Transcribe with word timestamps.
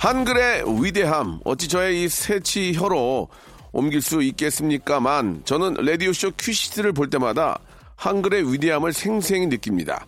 한글의 0.00 0.82
위대함 0.82 1.40
어찌 1.44 1.68
저의 1.68 2.02
이 2.02 2.08
세 2.08 2.40
치 2.40 2.72
혀로 2.72 3.28
옮길 3.70 4.00
수 4.00 4.22
있겠습니까만 4.22 5.42
저는 5.44 5.74
라디오쇼 5.74 6.32
큐시트를 6.38 6.94
볼 6.94 7.10
때마다 7.10 7.58
한글의 7.96 8.50
위대함을 8.50 8.94
생생히 8.94 9.46
느낍니다 9.46 10.06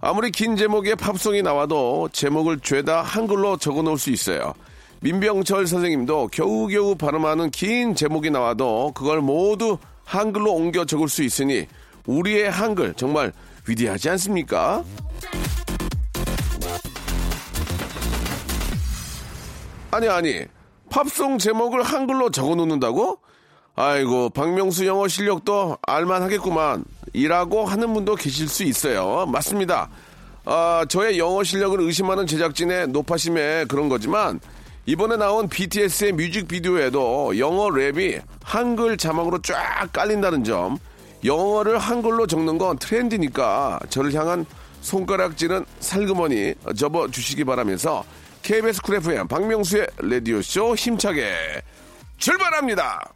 아무리 0.00 0.30
긴 0.30 0.56
제목의 0.56 0.96
팝송이 0.96 1.42
나와도 1.42 2.08
제목을 2.14 2.60
죄다 2.60 3.02
한글로 3.02 3.58
적어 3.58 3.82
놓을 3.82 3.98
수 3.98 4.10
있어요. 4.10 4.54
민병철 5.00 5.66
선생님도 5.66 6.28
겨우겨우 6.28 6.94
발음하는 6.94 7.50
긴 7.50 7.94
제목이 7.94 8.30
나와도 8.30 8.92
그걸 8.94 9.20
모두 9.20 9.76
한글로 10.04 10.54
옮겨 10.54 10.86
적을 10.86 11.10
수 11.10 11.22
있으니 11.22 11.66
우리의 12.06 12.50
한글 12.50 12.94
정말 12.94 13.32
위대하지 13.68 14.08
않습니까? 14.10 14.82
아니 19.96 20.08
아니. 20.08 20.44
팝송 20.90 21.38
제목을 21.38 21.82
한글로 21.82 22.30
적어 22.30 22.54
놓는다고? 22.54 23.18
아이고 23.76 24.28
박명수 24.28 24.84
영어 24.84 25.08
실력도 25.08 25.78
알만 25.80 26.22
하겠구만. 26.22 26.84
이라고 27.14 27.64
하는 27.64 27.94
분도 27.94 28.14
계실 28.14 28.46
수 28.46 28.62
있어요. 28.62 29.24
맞습니다. 29.24 29.88
아, 30.44 30.84
저의 30.86 31.18
영어 31.18 31.42
실력을 31.42 31.80
의심하는 31.80 32.26
제작진의 32.26 32.88
노파심에 32.88 33.64
그런 33.68 33.88
거지만 33.88 34.38
이번에 34.84 35.16
나온 35.16 35.48
BTS의 35.48 36.12
뮤직비디오에도 36.12 37.38
영어 37.38 37.68
랩이 37.68 38.20
한글 38.44 38.98
자막으로 38.98 39.40
쫙 39.40 39.88
깔린다는 39.94 40.44
점. 40.44 40.76
영어를 41.24 41.78
한글로 41.78 42.26
적는 42.26 42.58
건 42.58 42.78
트렌드니까 42.78 43.80
저를 43.88 44.12
향한 44.12 44.44
손가락질은 44.82 45.64
살그머니 45.80 46.54
접어주시기 46.76 47.44
바라면서 47.44 48.04
KBS 48.46 48.80
쿨 48.80 48.94
FM 48.94 49.26
박명수의 49.26 49.88
라디오쇼 49.98 50.76
힘차게 50.76 51.34
출발합니다. 52.16 53.12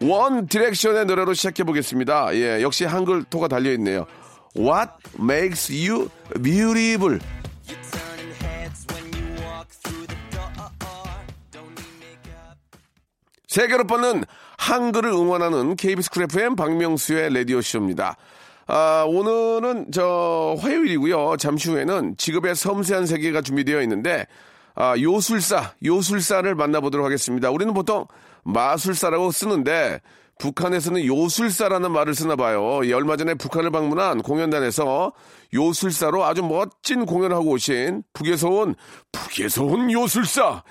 원 0.00 0.46
디렉션의 0.46 1.04
노래로 1.04 1.34
시작해 1.34 1.62
보겠습니다. 1.62 2.34
예, 2.36 2.62
역시 2.62 2.86
한글 2.86 3.22
토가 3.24 3.48
달려 3.48 3.70
있네요. 3.72 4.06
What 4.56 4.92
makes 5.20 5.70
you 5.70 6.08
beautiful? 6.42 7.20
세계로 13.46 13.86
뻗는 13.86 14.24
한글을 14.56 15.10
응원하는 15.10 15.76
KBS 15.76 16.08
쿨 16.08 16.22
FM 16.22 16.56
박명수의 16.56 17.34
라디오 17.34 17.60
쇼입니다. 17.60 18.16
아, 18.66 19.04
오늘은 19.06 19.90
저 19.92 20.56
화요일이고요. 20.58 21.36
잠시 21.38 21.70
후에는 21.70 22.16
직업의 22.16 22.54
섬세한 22.54 23.06
세계가 23.06 23.42
준비되어 23.42 23.82
있는데 23.82 24.26
아, 24.74 24.94
요술사, 24.98 25.74
요술사를 25.84 26.52
만나보도록 26.54 27.04
하겠습니다. 27.04 27.50
우리는 27.50 27.72
보통 27.74 28.06
마술사라고 28.44 29.30
쓰는데 29.30 30.00
북한에서는 30.38 31.04
요술사라는 31.04 31.92
말을 31.92 32.14
쓰나 32.14 32.34
봐요. 32.34 32.78
얼마 32.78 33.16
전에 33.16 33.34
북한을 33.34 33.70
방문한 33.70 34.22
공연단에서 34.22 35.12
요술사로 35.52 36.24
아주 36.24 36.42
멋진 36.42 37.06
공연을 37.06 37.36
하고 37.36 37.50
오신 37.50 38.02
북에서 38.12 38.48
온 38.48 38.74
북에서 39.12 39.64
온 39.64 39.92
요술사 39.92 40.64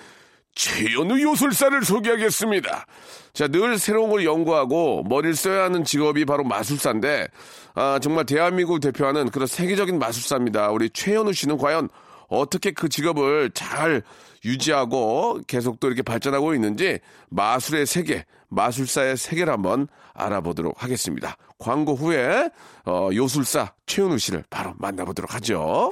최연우 0.56 1.20
요술사를 1.20 1.84
소개하겠습니다. 1.84 2.86
자, 3.34 3.48
늘 3.48 3.80
새로운 3.80 4.12
걸 4.12 4.26
연구하고 4.26 5.04
머리를 5.04 5.36
써야 5.36 5.64
하는 5.64 5.84
직업이 5.84 6.26
바로 6.26 6.44
마술사인데 6.44 7.28
아, 7.76 8.00
정말 8.02 8.26
대한민국을 8.26 8.80
대표하는 8.80 9.30
그런 9.30 9.48
세계적인 9.48 9.98
마술사입니다. 10.00 10.70
우리 10.70 10.90
최연우 10.90 11.34
씨는 11.34 11.58
과연 11.58 11.90
어떻게 12.28 12.72
그 12.72 12.90
직업을 12.90 13.52
잘 13.54 14.04
유지하고 14.46 15.42
계속 15.48 15.80
또 15.80 15.88
이렇게 15.88 16.02
발전하고 16.02 16.54
있는지 16.54 17.00
마술의 17.30 17.86
세계, 17.86 18.26
마술사의 18.50 19.18
세계를 19.18 19.52
한번 19.52 19.88
알아보도록 20.14 20.84
하겠습니다. 20.84 21.38
광고 21.58 21.96
후에 21.96 22.50
어, 22.86 23.10
요술사 23.14 23.74
최은우 23.86 24.18
씨를 24.18 24.44
바로 24.50 24.74
만나보도록 24.78 25.34
하죠. 25.36 25.92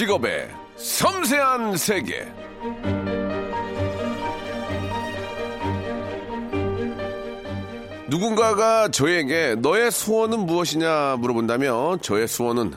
직업의 0.00 0.48
섬세한 0.76 1.76
세계. 1.76 2.26
누군가가 8.08 8.88
저에게 8.88 9.56
너의 9.56 9.90
소원은 9.90 10.46
무엇이냐 10.46 11.16
물어본다면 11.18 12.00
저의 12.00 12.28
소원은 12.28 12.72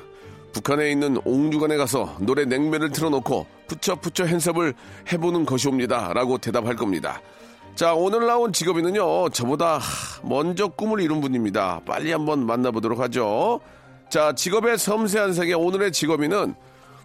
북한에 0.52 0.92
있는 0.92 1.16
옥류관에 1.24 1.78
가서 1.78 2.14
노래 2.20 2.44
냉면을 2.44 2.92
틀어놓고 2.92 3.48
푸처푸처 3.68 4.26
핸섭을 4.26 4.74
해보는 5.14 5.46
것이옵니다. 5.46 6.12
라고 6.12 6.38
대답할 6.38 6.76
겁니다. 6.76 7.22
자, 7.74 7.94
오늘 7.94 8.28
나온 8.28 8.52
직업인은요, 8.52 9.30
저보다 9.30 9.80
먼저 10.24 10.68
꿈을 10.68 11.00
이룬 11.00 11.22
분입니다. 11.22 11.84
빨리 11.86 12.12
한번 12.12 12.46
만나보도록 12.46 13.00
하죠. 13.00 13.62
자, 14.10 14.34
직업의 14.34 14.78
섬세한 14.78 15.32
세계 15.32 15.54
오늘의 15.54 15.94
직업인은 15.94 16.56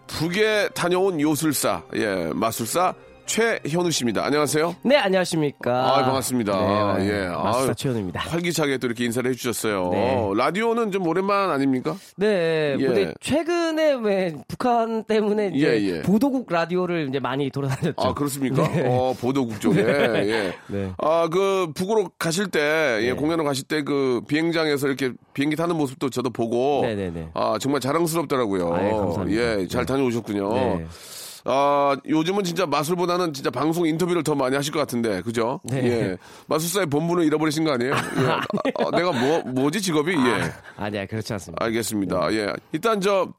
북에 0.09 0.69
다녀온 0.73 1.19
요술사, 1.21 1.83
예, 1.95 2.31
마술사 2.33 2.93
최현우 3.29 3.91
씨입니다. 3.91 4.25
안녕하세요. 4.25 4.75
네, 4.81 4.97
안녕하십니까. 4.97 5.71
아, 5.71 6.03
반갑습니다. 6.03 6.97
네, 6.97 7.05
예. 7.07 7.27
마스터 7.27 7.65
아유, 7.67 7.75
최현우입니다. 7.75 8.21
활기차게 8.21 8.79
또 8.79 8.87
이렇게 8.87 9.05
인사를 9.05 9.29
해주셨어요. 9.29 9.89
네. 9.91 10.29
라디오는 10.35 10.91
좀 10.91 11.05
오랜만 11.05 11.51
아닙니까? 11.51 11.95
네, 12.15 12.75
예. 12.79 12.83
근데 12.83 13.13
최근에 13.21 13.99
왜 14.01 14.33
북한 14.47 15.03
때문에 15.03 15.51
이제 15.53 15.67
예, 15.67 15.97
예. 15.97 16.01
보도국 16.01 16.51
라디오를 16.51 17.07
이제 17.07 17.19
많이 17.19 17.51
돌아다녔죠. 17.51 17.93
아, 17.97 18.15
그렇습니까? 18.15 18.67
네. 18.67 18.85
어, 18.87 19.13
보도국 19.21 19.61
쪽에. 19.61 19.79
예. 19.85 20.55
네. 20.65 20.91
아, 20.97 21.29
그, 21.31 21.71
북으로 21.75 22.09
가실 22.17 22.47
때, 22.47 22.97
예, 23.01 23.09
네. 23.09 23.13
공연을 23.13 23.45
가실 23.45 23.65
때 23.65 23.83
그 23.83 24.21
비행장에서 24.27 24.87
이렇게 24.87 25.11
비행기 25.33 25.55
타는 25.55 25.75
모습도 25.77 26.09
저도 26.09 26.31
보고. 26.31 26.81
네네네. 26.81 27.29
아, 27.35 27.57
정말 27.61 27.79
자랑스럽더라고요. 27.79 28.73
아, 28.73 28.85
예, 28.85 28.89
감사합니다. 28.91 29.41
예, 29.61 29.67
잘 29.67 29.85
다녀오셨군요. 29.85 30.81
네. 31.49 31.55
아, 31.55 31.97
요즘은 32.07 32.43
진짜 32.43 32.65
마술보다는 32.67 33.33
진짜 33.33 33.49
방송 33.49 33.87
인터뷰를 33.87 34.23
더 34.23 34.35
많이 34.35 34.55
하실 34.55 34.71
것 34.71 34.79
같은데, 34.79 35.21
그죠? 35.21 35.59
네. 35.63 35.83
예. 35.83 36.17
마술사의 36.47 36.85
본분을 36.87 37.23
잃어버리신 37.25 37.63
거 37.63 37.71
아니에요? 37.71 37.93
예. 37.93 37.97
아, 38.29 38.41
아, 38.75 38.91
내가 38.95 39.11
뭐, 39.11 39.41
뭐지, 39.41 39.81
직업이? 39.81 40.13
예. 40.13 40.51
아니야, 40.77 41.05
그렇지 41.07 41.33
않습니다. 41.33 41.65
알겠습니다. 41.65 42.33
예. 42.33 42.53
일단 42.71 43.01
저, 43.01 43.33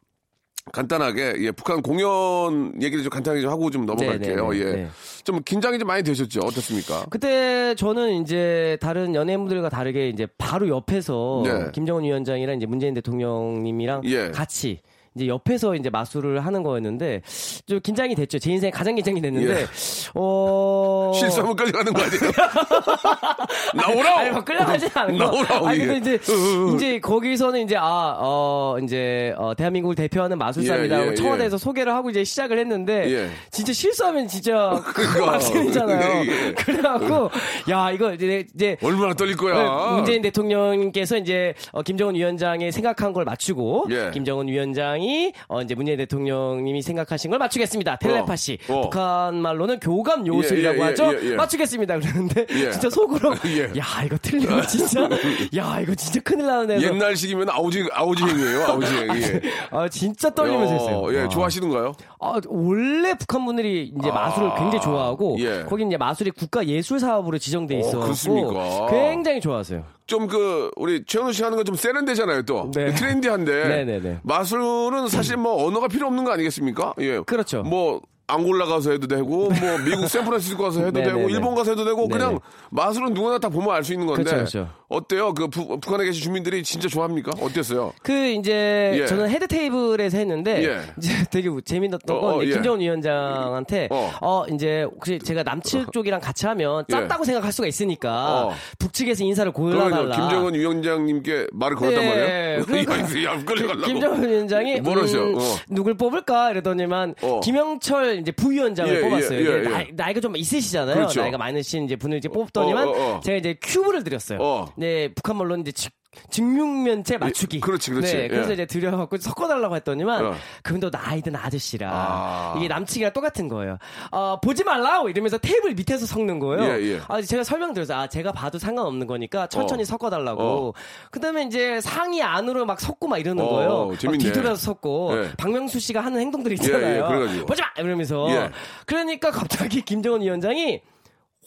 간단하게, 0.72 1.34
예, 1.38 1.50
북한 1.52 1.82
공연 1.82 2.74
얘기를 2.82 3.02
좀 3.02 3.10
간단하게 3.10 3.42
좀 3.42 3.50
하고 3.50 3.70
좀 3.70 3.86
넘어갈게요. 3.86 4.50
네, 4.50 4.58
네, 4.58 4.64
예. 4.64 4.72
네. 4.72 4.88
좀 5.24 5.40
긴장이 5.44 5.78
좀 5.78 5.86
많이 5.88 6.02
되셨죠? 6.02 6.40
어떻습니까? 6.40 7.06
그때 7.10 7.74
저는 7.76 8.22
이제 8.22 8.76
다른 8.80 9.14
연예인분들과 9.14 9.68
다르게 9.68 10.08
이제 10.08 10.26
바로 10.36 10.68
옆에서 10.68 11.42
네. 11.44 11.70
김정은 11.72 12.04
위원장이랑 12.04 12.56
이제 12.56 12.66
문재인 12.66 12.94
대통령님이랑 12.94 14.02
예. 14.04 14.30
같이 14.30 14.80
이제 15.16 15.26
옆에서 15.26 15.74
이제 15.74 15.90
마술을 15.90 16.44
하는 16.44 16.62
거였는데 16.62 17.22
좀 17.66 17.80
긴장이 17.80 18.14
됐죠. 18.14 18.38
제 18.38 18.52
인생 18.52 18.70
가장 18.70 18.94
긴장이 18.94 19.20
됐는데 19.20 19.62
예. 19.62 19.66
어 20.14 21.12
실수하면 21.14 21.56
끌려가는 21.56 21.92
거 21.92 22.02
아니에요? 22.02 22.20
나오라! 23.74 24.18
아니, 24.20 24.30
막 24.30 24.44
끌려가지 24.44 24.88
않은 24.94 25.18
거. 25.18 25.24
나오라고, 25.24 25.68
아니. 25.68 25.78
근데 25.78 26.16
이제, 26.16 26.32
이제 26.74 27.00
거기서는 27.00 27.60
이제, 27.62 27.76
아, 27.76 28.16
어, 28.18 28.76
이제, 28.82 29.34
어, 29.36 29.54
대한민국을 29.54 29.94
대표하는 29.94 30.38
마술사입니다. 30.38 31.06
예, 31.06 31.10
예, 31.10 31.14
청와대에서 31.14 31.54
예. 31.54 31.58
소개를 31.58 31.92
하고 31.94 32.10
이제 32.10 32.24
시작을 32.24 32.58
했는데, 32.58 33.10
예. 33.12 33.30
진짜 33.50 33.72
실수하면 33.72 34.28
진짜 34.28 34.80
큰. 34.94 35.24
막신이잖아요. 35.26 36.24
예. 36.26 36.52
그래갖고, 36.54 37.30
야, 37.70 37.90
이거 37.90 38.12
이제, 38.14 38.46
이제, 38.54 38.76
얼마나 38.82 39.14
떨릴 39.14 39.36
거야. 39.36 39.54
네, 39.90 39.94
문재인 39.96 40.22
대통령께서 40.22 41.16
이제 41.16 41.54
어, 41.72 41.82
김정은 41.82 42.14
위원장이 42.14 42.72
생각한 42.72 43.12
걸 43.12 43.24
맞추고 43.24 43.86
예. 43.90 44.10
김정은 44.12 44.48
위원장 44.48 44.99
이 45.00 45.32
어, 45.48 45.62
이제 45.62 45.74
문재인 45.74 45.98
대통령님이 45.98 46.82
생각하신 46.82 47.30
걸 47.30 47.38
맞추겠습니다. 47.38 47.96
텔레파시. 47.96 48.58
어. 48.68 48.82
북한 48.82 49.36
말로는 49.40 49.80
교감 49.80 50.26
요술이라고 50.26 50.76
예, 50.78 50.80
예, 50.80 50.84
하죠. 50.84 51.14
예, 51.14 51.30
예. 51.32 51.34
맞추겠습니다. 51.36 51.98
그러는데 51.98 52.46
예. 52.50 52.70
진짜 52.70 52.90
속으로 52.90 53.34
예. 53.46 53.72
야 53.78 54.02
이거 54.04 54.16
틀리면 54.20 54.66
진짜 54.68 55.08
야 55.56 55.80
이거 55.80 55.94
진짜 55.94 56.20
큰일 56.20 56.46
나는 56.46 56.70
애서 56.70 56.86
옛날식이면 56.94 57.48
아우지, 57.50 57.88
아우지 57.92 58.24
행이에요, 58.24 58.64
아우지 58.66 58.94
행. 58.94 59.08
예. 59.16 59.40
아 59.70 59.88
진짜 59.88 60.30
떨리면서 60.30 60.72
했어요. 60.74 61.14
예, 61.14 61.20
아. 61.22 61.28
좋아하시는가요? 61.28 61.92
아, 62.20 62.40
원래 62.46 63.14
북한 63.14 63.44
분들이 63.44 63.92
이제 63.98 64.10
마술을 64.10 64.50
굉장히 64.56 64.80
좋아하고 64.80 65.36
예. 65.40 65.64
거기 65.68 65.84
이제 65.84 65.96
마술이 65.96 66.30
국가 66.32 66.66
예술 66.66 67.00
사업으로 67.00 67.38
지정돼 67.38 67.78
있어 67.80 68.00
그렇습니까? 68.00 68.86
굉장히 68.90 69.40
좋아하세요. 69.40 69.84
좀 70.10 70.26
그, 70.26 70.72
우리 70.76 71.04
최현우 71.06 71.32
씨 71.32 71.44
하는 71.44 71.56
건 71.56 71.64
좀 71.64 71.76
세련되잖아요, 71.76 72.42
또. 72.42 72.68
네. 72.74 72.92
트렌디한데. 72.94 73.52
네네네. 73.86 74.18
마술은 74.24 75.06
사실 75.06 75.36
뭐 75.36 75.64
언어가 75.66 75.86
필요 75.86 76.08
없는 76.08 76.24
거 76.24 76.32
아니겠습니까? 76.32 76.94
예. 76.98 77.20
그렇죠. 77.20 77.62
뭐, 77.62 78.00
앙골라 78.26 78.66
가서 78.66 78.90
해도 78.90 79.06
되고, 79.06 79.50
뭐, 79.50 79.78
미국 79.84 80.08
샌프란시스코 80.08 80.62
가서 80.64 80.80
해도 80.80 80.98
네네네. 80.98 81.14
되고, 81.16 81.28
일본 81.30 81.54
가서 81.54 81.70
해도 81.70 81.84
되고. 81.84 82.08
그냥 82.08 82.40
마술은 82.70 83.14
누구나 83.14 83.38
다 83.38 83.48
보면 83.48 83.70
알 83.72 83.84
수 83.84 83.92
있는 83.92 84.06
건데. 84.08 84.24
그렇죠, 84.24 84.36
그렇죠. 84.36 84.68
어때요? 84.90 85.32
그 85.34 85.48
부, 85.48 85.78
북한에 85.80 86.04
계신 86.04 86.22
주민들이 86.22 86.62
진짜 86.62 86.88
좋아합니까? 86.88 87.30
어땠어요? 87.40 87.92
그 88.02 88.12
이제 88.30 88.92
예. 89.00 89.06
저는 89.06 89.28
head 89.30 89.46
table에서 89.46 90.18
했는데 90.18 90.64
예. 90.64 90.80
이제 90.98 91.24
되게 91.30 91.48
재밌었던 91.64 92.16
어, 92.16 92.20
건 92.20 92.34
어, 92.34 92.42
예. 92.42 92.48
김정은 92.50 92.80
위원장한테 92.80 93.88
어. 93.90 94.10
어. 94.20 94.44
이제 94.52 94.82
혹시 94.82 95.18
제가 95.20 95.42
남측 95.42 95.92
쪽이랑 95.92 96.20
같이 96.20 96.46
하면 96.46 96.84
예. 96.88 96.92
짰다고 96.92 97.24
생각할 97.24 97.52
수가 97.52 97.68
있으니까 97.68 98.46
어. 98.46 98.54
북측에서 98.78 99.24
인사를 99.24 99.50
골라달라. 99.52 100.16
김정은 100.16 100.54
위원장님께 100.54 101.46
말을 101.52 101.76
걸었단 101.76 102.00
네, 102.02 102.08
말이에요? 102.08 102.64
그러니까 102.64 102.98
야, 103.24 103.32
야. 103.34 103.86
김정은 103.86 104.28
위원장이 104.28 104.80
뭐라죠? 104.80 105.22
음, 105.22 105.34
어. 105.36 105.40
누굴 105.68 105.94
뽑을까 105.94 106.50
이러더니만 106.52 107.14
어. 107.22 107.40
김영철 107.40 108.18
이제 108.18 108.32
부위원장을 108.32 108.96
예, 108.96 109.00
뽑았어요. 109.00 109.40
예, 109.40 109.64
예. 109.64 109.68
나이, 109.68 109.86
나이 109.92 110.14
가 110.14 110.20
좀 110.20 110.36
있으시잖아요. 110.36 110.94
그렇죠. 110.96 111.20
나이가 111.22 111.38
많으신 111.38 111.84
이제 111.86 111.96
분을 111.96 112.18
이제 112.18 112.28
뽑더니만 112.28 112.88
어, 112.88 112.90
어, 112.90 113.14
어. 113.16 113.20
제가 113.24 113.38
이제 113.38 113.56
큐브를 113.62 114.04
드렸어요. 114.04 114.38
어. 114.80 114.84
네, 114.84 115.12
북한 115.14 115.36
말로는 115.36 115.60
이제 115.62 115.72
직- 115.72 115.92
증육면체 116.30 117.18
맞추기. 117.18 117.58
예, 117.58 117.60
그렇지, 117.60 117.90
그렇지. 117.92 118.16
네, 118.16 118.28
그래서 118.28 118.50
예. 118.50 118.54
이제 118.54 118.66
드려갖고 118.66 119.16
섞어달라고 119.18 119.76
했더니만 119.76 120.26
어. 120.26 120.34
그분도 120.64 120.90
나이 120.90 121.22
든 121.22 121.36
아저씨라 121.36 121.88
아. 121.92 122.54
이게 122.58 122.66
남친이랑 122.66 123.12
똑같은 123.12 123.46
거예요. 123.46 123.78
어, 124.10 124.40
보지 124.40 124.64
말라고 124.64 125.08
이러면서 125.08 125.38
테이블 125.38 125.74
밑에서 125.74 126.06
섞는 126.06 126.40
거예요. 126.40 126.64
예, 126.64 126.94
예. 126.94 127.00
아, 127.06 127.22
제가 127.22 127.44
설명드렸어요. 127.44 127.96
아, 127.96 128.06
제가 128.08 128.32
봐도 128.32 128.58
상관없는 128.58 129.06
거니까 129.06 129.46
천천히 129.46 129.82
어. 129.82 129.84
섞어달라고. 129.84 130.42
어. 130.42 130.72
그다음에 131.12 131.44
이제 131.44 131.80
상의 131.80 132.22
안으로 132.22 132.66
막 132.66 132.80
섞고 132.80 133.06
막 133.06 133.18
이러는 133.18 133.44
어, 133.44 133.48
거예요. 133.48 133.86
막 133.86 133.98
재밌네. 134.00 134.24
뒤돌아서 134.24 134.56
섞고 134.56 135.12
예. 135.14 135.32
박명수 135.36 135.78
씨가 135.78 136.00
하는 136.00 136.20
행동들 136.20 136.52
있잖아요. 136.54 137.28
예, 137.28 137.38
예. 137.38 137.44
보지 137.44 137.62
마 137.62 137.68
이러면서. 137.80 138.26
예. 138.30 138.50
그러니까 138.84 139.30
갑자기 139.30 139.82
김정은 139.82 140.22
위원장이 140.22 140.80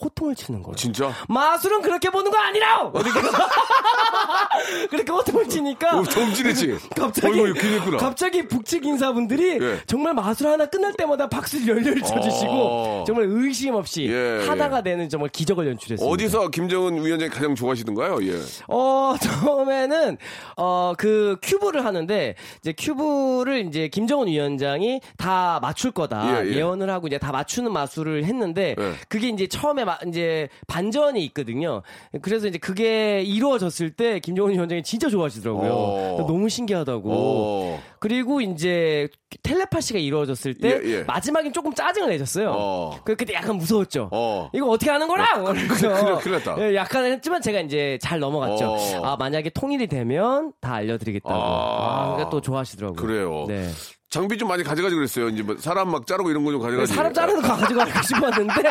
호통을 0.00 0.34
치는 0.34 0.62
거예요. 0.62 0.74
진짜? 0.74 1.12
마술은 1.28 1.82
그렇게 1.82 2.10
보는 2.10 2.30
거 2.30 2.36
아니라고! 2.36 2.92
그렇게, 4.90 5.10
호통을 5.12 5.48
치니까. 5.48 5.98
어, 5.98 6.02
정진했지? 6.02 6.76
갑자기. 6.96 7.40
어이구. 7.40 7.96
갑자기 7.98 8.46
북측 8.48 8.84
인사분들이 8.84 9.58
예. 9.60 9.80
정말 9.86 10.14
마술 10.14 10.48
하나 10.48 10.66
끝날 10.66 10.92
때마다 10.94 11.28
박수를 11.28 11.68
열렬히 11.68 12.02
쳐주시고 12.02 12.50
어. 12.52 13.04
정말 13.06 13.26
의심 13.28 13.74
없이 13.74 14.08
예, 14.10 14.44
하다가 14.46 14.78
예. 14.78 14.82
되는 14.82 15.08
정말 15.08 15.30
기적을 15.30 15.68
연출했습니다. 15.68 16.12
어디서 16.12 16.48
김정은 16.48 17.04
위원장이 17.04 17.30
가장 17.30 17.54
좋아하시던가요? 17.54 18.18
예. 18.22 18.40
어, 18.68 19.14
처음에는, 19.22 20.18
어, 20.56 20.92
그, 20.98 21.36
큐브를 21.40 21.84
하는데, 21.84 22.34
이제 22.60 22.74
큐브를 22.76 23.66
이제 23.68 23.88
김정은 23.88 24.26
위원장이 24.26 25.00
다 25.16 25.60
맞출 25.62 25.92
거다. 25.92 26.42
예, 26.44 26.48
예. 26.48 26.56
예, 26.56 26.62
언을 26.62 26.90
하고 26.90 27.06
이제 27.06 27.18
다 27.18 27.30
맞추는 27.30 27.72
마술을 27.72 28.24
했는데, 28.24 28.74
예. 28.78 28.92
그게 29.08 29.28
이제 29.28 29.46
처음에 29.46 29.83
마- 29.84 29.98
이제 30.06 30.48
반전이 30.66 31.24
있거든요. 31.26 31.82
그래서 32.22 32.46
이제 32.46 32.58
그게 32.58 33.22
이루어졌을 33.22 33.90
때 33.90 34.18
김정은 34.20 34.52
위원장이 34.52 34.82
진짜 34.82 35.08
좋아하시더라고요. 35.08 35.72
어. 35.72 36.16
너무 36.26 36.48
신기하다고. 36.48 37.10
어. 37.12 37.80
그리고 38.00 38.40
이제 38.40 39.08
텔레파시가 39.42 39.98
이루어졌을 39.98 40.54
때, 40.54 40.80
예, 40.84 40.88
예. 40.90 41.02
마지막엔 41.04 41.52
조금 41.52 41.72
짜증을 41.74 42.08
내셨어요. 42.10 42.52
어. 42.56 42.98
그- 43.04 43.16
그때 43.16 43.34
약간 43.34 43.56
무서웠죠. 43.56 44.08
어. 44.12 44.50
이거 44.52 44.68
어떻게 44.68 44.90
하는 44.90 45.08
거라? 45.08 45.42
그래서 45.42 45.88
큰일- 45.88 46.14
큰일 46.18 46.36
났다. 46.38 46.56
예, 46.60 46.74
약간 46.74 47.04
했지만 47.06 47.40
제가 47.42 47.60
이제 47.60 47.98
잘 48.00 48.18
넘어갔죠. 48.20 48.72
어. 48.72 49.04
아 49.04 49.16
만약에 49.16 49.50
통일이 49.50 49.86
되면 49.86 50.52
다 50.60 50.74
알려드리겠다고. 50.74 51.34
아. 51.34 51.44
아, 51.44 52.06
그러니까 52.12 52.30
또 52.30 52.40
좋아하시더라고요. 52.40 52.96
그래요. 52.96 53.44
네. 53.48 53.68
장비 54.14 54.38
좀 54.38 54.46
많이 54.48 54.62
가져가지 54.62 54.94
그랬어요. 54.94 55.28
이제 55.28 55.42
뭐 55.42 55.56
사람 55.58 55.90
막 55.90 56.06
자르고 56.06 56.30
이런 56.30 56.44
거 56.44 56.52
좀 56.52 56.60
가져가지. 56.62 56.94
사람 56.94 57.12
자르는 57.12 57.42
거 57.42 57.48
가져가고 57.56 57.90
싶었는데 58.02 58.62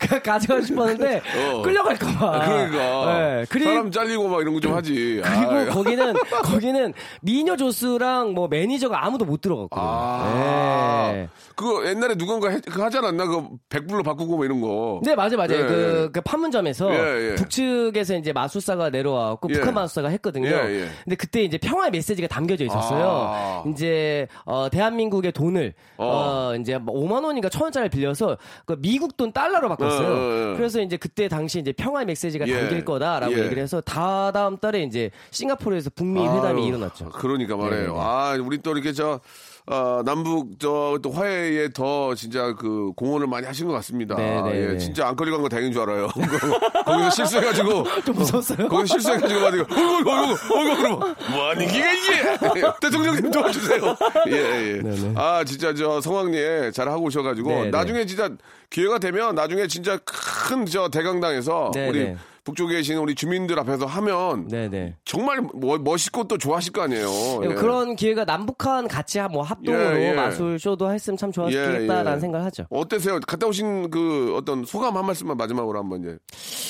가- 0.00 0.18
가져가고 0.22 0.62
싶었는데 0.66 1.22
어. 1.52 1.62
끌려갈까봐. 1.62 2.26
아, 2.26 2.48
그러니까. 2.48 3.18
네. 3.18 3.44
그리고 3.48 3.70
사람 3.70 3.90
잘리고 3.92 4.28
막 4.28 4.40
이런 4.40 4.52
거 4.54 4.60
좀 4.60 4.74
하지. 4.74 5.22
그리고 5.24 5.52
아, 5.52 5.64
거기는 5.66 6.12
거기는 6.42 6.92
미녀 7.22 7.56
조수랑 7.56 8.32
뭐 8.34 8.48
매니저가 8.48 9.06
아무도 9.06 9.24
못 9.24 9.40
들어갔거든요. 9.40 9.88
아. 9.88 11.10
네. 11.14 11.28
그거 11.54 11.86
옛날에 11.86 12.14
누군가 12.16 12.48
해- 12.50 12.58
하지 12.68 12.98
않았나? 12.98 13.26
그 13.26 13.42
백불로 13.68 14.02
바꾸고 14.02 14.36
뭐 14.36 14.44
이런 14.44 14.60
거. 14.60 15.00
네, 15.04 15.14
맞아요, 15.14 15.36
맞아요. 15.36 15.52
예, 15.52 15.62
그, 15.66 16.02
예. 16.06 16.10
그 16.12 16.20
판문점에서 16.22 16.92
예, 16.94 17.30
예. 17.30 17.34
북측에서 17.36 18.16
이제 18.16 18.32
마술사가 18.32 18.90
내려와갖고 18.90 19.48
예. 19.50 19.54
북한 19.54 19.74
마술사가 19.74 20.08
했거든요. 20.08 20.48
예, 20.48 20.82
예. 20.82 20.88
근데 21.04 21.16
그때 21.16 21.42
이제 21.42 21.58
평화의 21.58 21.90
메시지가 21.90 22.28
담겨져 22.28 22.64
있었어요. 22.64 23.04
아. 23.30 23.62
이제, 23.68 24.26
어, 24.46 24.68
대한민국의 24.80 25.32
돈을, 25.32 25.74
어. 25.98 26.06
어, 26.06 26.56
이제 26.56 26.78
뭐 26.78 26.94
5만 26.94 27.22
원인가 27.24 27.48
천 27.50 27.62
원짜리 27.62 27.88
빌려서 27.90 28.38
그 28.64 28.76
미국 28.80 29.16
돈 29.16 29.32
달러로 29.32 29.68
바꿨어요. 29.68 30.08
어, 30.08 30.10
어, 30.10 30.52
어. 30.52 30.56
그래서 30.56 30.80
이제 30.80 30.96
그때 30.96 31.28
당시 31.28 31.60
이제 31.60 31.72
평화의 31.72 32.06
메시지가 32.06 32.48
예. 32.48 32.58
담길 32.58 32.84
거다라고 32.84 33.32
예. 33.34 33.44
얘기를 33.44 33.62
해서 33.62 33.80
다 33.82 34.32
다음 34.32 34.56
달에 34.56 34.82
이제 34.82 35.10
싱가포르에서 35.30 35.90
북미 35.94 36.26
회담이 36.26 36.62
아유, 36.62 36.68
일어났죠. 36.68 37.10
그러니까 37.10 37.56
말이에요. 37.56 37.92
네네네. 37.92 38.00
아, 38.00 38.38
우리 38.42 38.58
또 38.58 38.72
이렇게 38.72 38.92
저, 38.92 39.20
어, 39.66 40.02
남북 40.04 40.58
저 40.58 40.98
또 41.02 41.10
화해에 41.12 41.68
더 41.72 42.14
진짜 42.14 42.52
그 42.54 42.92
공헌을 42.96 43.26
많이 43.26 43.46
하신 43.46 43.66
것 43.68 43.72
같습니다. 43.74 44.16
네네네. 44.16 44.74
예, 44.74 44.78
진짜 44.78 45.06
안 45.08 45.14
끌려간 45.16 45.42
거 45.42 45.48
다행인 45.48 45.72
줄 45.72 45.82
알아요. 45.82 46.08
거기서 46.84 47.10
실수해가지고. 47.10 47.84
좀 48.04 48.14
무서웠어요? 48.16 48.68
거기서 48.68 48.94
실수해가지고 48.98 49.40
가지고 49.40 49.64
어이구 49.74 50.10
어이구 50.10 50.56
어이구 50.58 50.76
그러면 50.76 51.14
뭐하는 51.30 51.66
기가 51.68 51.92
이게 51.92 52.62
대통령님 52.80 53.30
도와주세요. 53.30 53.96
예 54.28 54.32
예. 54.32 54.82
아 55.16 55.44
진짜 55.44 55.72
저 55.74 56.00
성황리에 56.00 56.70
잘 56.72 56.88
하고 56.88 57.04
오셔가지고 57.04 57.48
네네. 57.48 57.70
나중에 57.70 58.06
진짜 58.06 58.28
기회가 58.70 58.98
되면 58.98 59.34
나중에 59.34 59.66
진짜 59.66 59.98
큰 60.04 60.66
저 60.66 60.88
대강당에서 60.88 61.70
네네. 61.74 61.88
우리 61.88 62.16
북쪽에 62.50 62.76
계신 62.76 62.96
우리 62.98 63.14
주민들 63.14 63.58
앞에서 63.60 63.86
하면 63.86 64.48
네네. 64.48 64.96
정말 65.04 65.40
뭐- 65.40 65.78
멋있고 65.78 66.24
또 66.24 66.36
좋아하실 66.38 66.72
거 66.72 66.82
아니에요. 66.82 67.08
예. 67.44 67.48
그런 67.54 67.96
기회가 67.96 68.24
남북한 68.24 68.88
같이 68.88 69.18
하- 69.18 69.28
뭐 69.28 69.42
합동으로 69.42 69.96
예, 70.00 70.08
예. 70.10 70.12
마술 70.12 70.58
쇼도 70.58 70.92
했으면 70.92 71.16
참 71.16 71.30
좋았겠다라는 71.32 72.12
예, 72.12 72.16
예. 72.16 72.20
생각을 72.20 72.46
하죠. 72.46 72.64
어때세요? 72.70 73.20
갔다 73.26 73.46
오신 73.46 73.90
그 73.90 74.34
어떤 74.36 74.64
소감 74.64 74.96
한 74.96 75.06
말씀만 75.06 75.36
마지막으로 75.36 75.78
한번 75.78 76.00
이제 76.00 76.18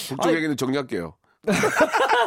북쪽 0.09 0.35
얘기는 0.35 0.55
정리할게요. 0.57 1.15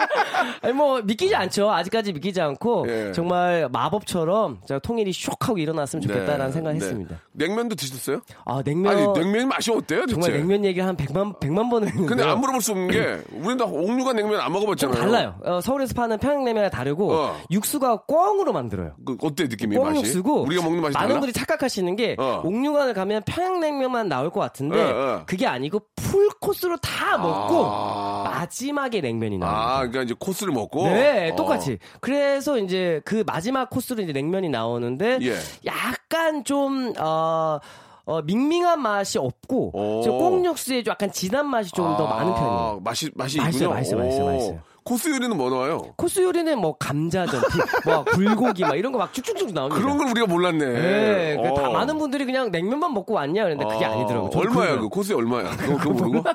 아니 0.61 0.73
뭐 0.73 1.01
믿기지 1.01 1.35
않죠. 1.35 1.71
아직까지 1.71 2.13
믿기지 2.13 2.41
않고 2.41 2.85
예. 2.89 3.11
정말 3.13 3.67
마법처럼 3.71 4.59
저 4.65 4.79
통일이 4.79 5.11
쇽 5.13 5.33
하고 5.47 5.57
일어났으면 5.57 6.01
좋겠다라는 6.01 6.45
네, 6.47 6.51
생각을 6.51 6.79
네. 6.79 6.85
했습니다. 6.85 7.15
냉면도 7.33 7.75
드셨어요? 7.75 8.21
아 8.45 8.61
냉면 8.63 8.95
아니 8.95 9.07
냉면이 9.19 9.45
맛이 9.45 9.71
어때요? 9.71 10.01
대체? 10.01 10.13
정말 10.13 10.31
냉면 10.33 10.65
얘기 10.65 10.79
한 10.79 10.95
100만 10.95 11.39
100만 11.39 11.69
번을 11.69 11.87
했는데 11.89 12.07
근데 12.07 12.23
안 12.23 12.39
물어볼 12.39 12.61
수 12.61 12.71
없는 12.71 12.87
게 12.89 13.21
우리는 13.31 13.57
다 13.57 13.65
옥류관 13.65 14.15
냉면 14.15 14.39
안좀 14.39 14.53
먹어봤잖아요. 14.53 14.97
달라요. 14.99 15.35
어, 15.43 15.61
서울에서 15.61 15.93
파는 15.93 16.17
평양냉면과 16.19 16.69
다르고 16.69 17.11
어. 17.13 17.37
육수가 17.51 18.03
꿩으로 18.07 18.53
만들어요. 18.53 18.95
그 19.05 19.17
어때 19.21 19.43
느낌이 19.45 19.75
꿩 19.75 19.85
맛이? 19.85 19.99
육수고 19.99 20.43
우리가 20.43 20.63
먹는 20.63 20.81
맛이 20.81 20.93
많은 20.93 21.07
달라? 21.09 21.19
분들이 21.19 21.33
착각하시는 21.33 21.95
게 21.95 22.15
어. 22.19 22.41
옥류관을 22.43 22.93
가면 22.93 23.23
평양냉면만 23.25 24.07
나올 24.09 24.29
것 24.29 24.39
같은데 24.39 24.81
어, 24.81 24.87
어. 24.87 25.23
그게 25.25 25.47
아니고 25.47 25.81
풀 25.95 26.29
코스로 26.39 26.77
다 26.77 27.17
먹고 27.17 27.65
아. 27.65 28.23
마지막에 28.25 29.01
냉면이 29.01 29.37
나옵니다. 29.37 29.63
아, 29.63 29.77
그러니까 29.79 30.03
이제 30.03 30.15
코스를 30.19 30.53
먹고. 30.53 30.87
네, 30.87 31.31
어. 31.31 31.35
똑같이. 31.35 31.77
그래서 31.99 32.57
이제 32.57 33.01
그 33.05 33.23
마지막 33.25 33.69
코스로 33.69 34.01
이제 34.01 34.11
냉면이 34.11 34.49
나오는데 34.49 35.19
예. 35.21 35.35
약간 35.65 36.43
좀 36.43 36.93
어. 36.99 37.59
어, 38.05 38.21
밍밍한 38.21 38.81
맛이 38.81 39.17
없고, 39.17 39.71
꽁육수에 40.03 40.83
좀 40.83 40.91
약간 40.91 41.09
진한 41.09 41.47
맛이 41.47 41.71
좀더 41.71 42.05
아, 42.05 42.15
많은 42.15 42.33
편이에요. 42.33 42.81
맛이 42.83 43.09
맛이 43.15 43.37
맛있어요, 43.37 43.69
있군요. 43.69 43.73
맛있어요, 43.75 43.99
맛있어요, 44.03 44.25
오. 44.25 44.27
맛있어요. 44.27 44.59
코스 44.83 45.09
요리는 45.09 45.35
뭐 45.37 45.49
넣어요? 45.49 45.93
코스 45.97 46.19
요리는 46.21 46.57
뭐 46.59 46.75
감자전, 46.77 47.41
비- 47.41 47.45
뭐 47.89 48.03
불고기 48.03 48.63
막 48.63 48.75
이런 48.75 48.91
거 48.91 48.97
막 48.97 49.13
쭉쭉쭉 49.13 49.53
나옵니다. 49.53 49.81
그런 49.81 49.97
걸 49.97 50.07
우리가 50.11 50.27
몰랐네. 50.27 50.65
네, 50.65 51.37
그다 51.37 51.69
어. 51.69 51.71
많은 51.73 51.97
분들이 51.97 52.25
그냥 52.25 52.51
냉면만 52.51 52.93
먹고 52.93 53.13
왔냐 53.13 53.43
그랬는데 53.43 53.73
그게 53.73 53.85
아, 53.85 53.91
아니더라고요. 53.93 54.29
저는 54.29 54.47
얼마야 54.57 54.79
그 54.79 54.89
코스 54.89 55.13
얼마야? 55.13 55.49
그거, 55.57 55.77
그거 55.77 55.93
모르고 55.93 56.29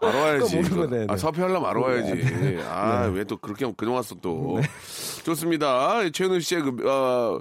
알아와야지. 0.00 0.56
모르고. 0.56 0.86
네, 0.86 0.98
네. 1.00 1.06
아, 1.08 1.16
사표하려면 1.16 1.68
알아와야지. 1.70 2.58
아왜 2.68 3.24
또 3.24 3.36
그렇게 3.36 3.70
그냥 3.76 3.94
왔어 3.94 4.14
또. 4.22 4.58
좋습니다. 5.24 6.08
최현우 6.12 6.40
씨의 6.40 6.62
그 6.62 6.88
어, 6.88 7.40